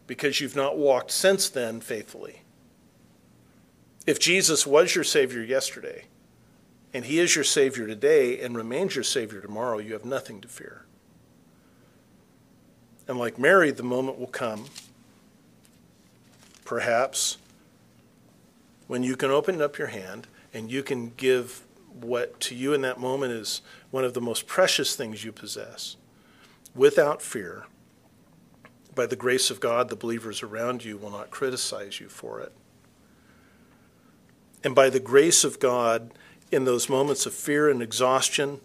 because 0.07 0.41
you've 0.41 0.55
not 0.55 0.75
walked 0.75 1.11
since 1.11 1.49
then 1.49 1.81
faithfully. 1.81 2.41
If 4.07 4.19
Jesus 4.19 4.65
was 4.65 4.95
your 4.95 5.03
Savior 5.03 5.43
yesterday, 5.43 6.05
and 6.95 7.05
He 7.05 7.19
is 7.19 7.35
your 7.35 7.43
Savior 7.43 7.85
today 7.85 8.41
and 8.41 8.57
remains 8.57 8.95
your 8.95 9.03
Savior 9.03 9.39
tomorrow, 9.39 9.77
you 9.77 9.93
have 9.93 10.03
nothing 10.03 10.41
to 10.41 10.47
fear. 10.47 10.85
And 13.07 13.17
like 13.17 13.37
Mary, 13.37 13.71
the 13.71 13.83
moment 13.83 14.17
will 14.17 14.27
come, 14.27 14.65
perhaps, 16.63 17.37
when 18.87 19.03
you 19.03 19.15
can 19.15 19.31
open 19.31 19.61
up 19.61 19.77
your 19.77 19.87
hand 19.87 20.27
and 20.53 20.71
you 20.71 20.83
can 20.83 21.11
give 21.17 21.63
what 21.99 22.39
to 22.39 22.55
you 22.55 22.73
in 22.73 22.81
that 22.81 22.99
moment 22.99 23.31
is 23.31 23.61
one 23.91 24.03
of 24.03 24.13
the 24.13 24.21
most 24.21 24.47
precious 24.47 24.95
things 24.95 25.23
you 25.23 25.31
possess 25.31 25.95
without 26.75 27.21
fear. 27.21 27.65
By 28.95 29.05
the 29.05 29.15
grace 29.15 29.49
of 29.49 29.59
God, 29.59 29.89
the 29.89 29.95
believers 29.95 30.43
around 30.43 30.83
you 30.83 30.97
will 30.97 31.09
not 31.09 31.31
criticize 31.31 31.99
you 31.99 32.09
for 32.09 32.39
it. 32.39 32.51
And 34.63 34.73
by 34.73 34.89
the 34.89 34.99
grace 34.99 35.43
of 35.43 35.59
God, 35.59 36.11
in 36.51 36.65
those 36.65 36.87
moments 36.87 37.25
of 37.25 37.33
fear 37.33 37.69
and 37.69 37.81
exhaustion 37.81 38.61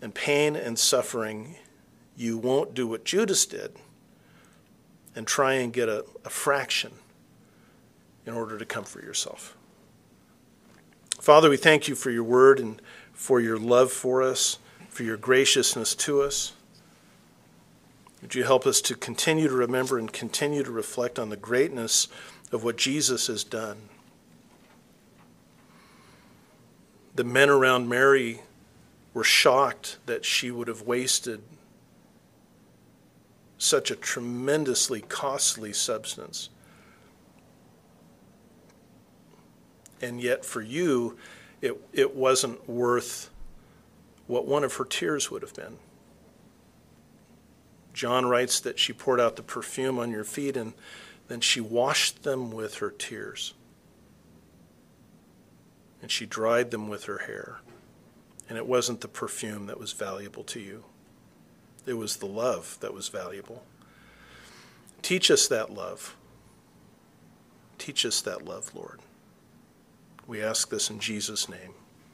and 0.00 0.14
pain 0.14 0.56
and 0.56 0.78
suffering, 0.78 1.56
you 2.16 2.38
won't 2.38 2.74
do 2.74 2.86
what 2.86 3.04
Judas 3.04 3.44
did 3.46 3.76
and 5.14 5.26
try 5.26 5.54
and 5.54 5.72
get 5.72 5.88
a, 5.88 6.04
a 6.24 6.30
fraction 6.30 6.92
in 8.24 8.34
order 8.34 8.58
to 8.58 8.64
comfort 8.64 9.04
yourself. 9.04 9.56
Father, 11.20 11.48
we 11.50 11.56
thank 11.56 11.88
you 11.88 11.94
for 11.94 12.10
your 12.10 12.24
word 12.24 12.60
and 12.60 12.80
for 13.12 13.40
your 13.40 13.58
love 13.58 13.90
for 13.90 14.22
us, 14.22 14.58
for 14.88 15.02
your 15.02 15.16
graciousness 15.16 15.94
to 15.94 16.22
us. 16.22 16.52
Would 18.22 18.34
you 18.34 18.44
help 18.44 18.66
us 18.66 18.80
to 18.82 18.94
continue 18.94 19.48
to 19.48 19.54
remember 19.54 19.98
and 19.98 20.12
continue 20.12 20.62
to 20.62 20.70
reflect 20.70 21.18
on 21.18 21.28
the 21.28 21.36
greatness 21.36 22.08
of 22.52 22.64
what 22.64 22.76
Jesus 22.76 23.26
has 23.28 23.44
done? 23.44 23.88
The 27.14 27.24
men 27.24 27.48
around 27.48 27.88
Mary 27.88 28.40
were 29.14 29.24
shocked 29.24 29.96
that 30.06 30.24
she 30.24 30.50
would 30.50 30.68
have 30.68 30.82
wasted 30.82 31.42
such 33.58 33.90
a 33.90 33.96
tremendously 33.96 35.00
costly 35.00 35.72
substance. 35.72 36.50
And 40.02 40.20
yet, 40.20 40.44
for 40.44 40.60
you, 40.60 41.16
it, 41.62 41.80
it 41.92 42.14
wasn't 42.14 42.68
worth 42.68 43.30
what 44.26 44.46
one 44.46 44.64
of 44.64 44.74
her 44.74 44.84
tears 44.84 45.30
would 45.30 45.42
have 45.42 45.54
been. 45.54 45.78
John 47.94 48.26
writes 48.26 48.60
that 48.60 48.78
she 48.78 48.92
poured 48.92 49.20
out 49.20 49.36
the 49.36 49.42
perfume 49.42 49.98
on 49.98 50.10
your 50.10 50.24
feet 50.24 50.56
and 50.56 50.74
then 51.28 51.40
she 51.40 51.60
washed 51.60 52.24
them 52.24 52.50
with 52.50 52.76
her 52.76 52.90
tears. 52.90 53.54
And 56.02 56.10
she 56.10 56.26
dried 56.26 56.70
them 56.70 56.88
with 56.88 57.04
her 57.04 57.18
hair. 57.18 57.60
And 58.48 58.58
it 58.58 58.66
wasn't 58.66 59.00
the 59.00 59.08
perfume 59.08 59.66
that 59.66 59.80
was 59.80 59.92
valuable 59.92 60.44
to 60.44 60.60
you, 60.60 60.84
it 61.86 61.94
was 61.94 62.16
the 62.16 62.26
love 62.26 62.76
that 62.80 62.92
was 62.92 63.08
valuable. 63.08 63.64
Teach 65.02 65.30
us 65.30 65.46
that 65.48 65.72
love. 65.72 66.16
Teach 67.78 68.04
us 68.04 68.20
that 68.22 68.44
love, 68.44 68.74
Lord. 68.74 69.00
We 70.26 70.42
ask 70.42 70.68
this 70.68 70.90
in 70.90 70.98
Jesus' 70.98 71.48
name. 71.48 71.74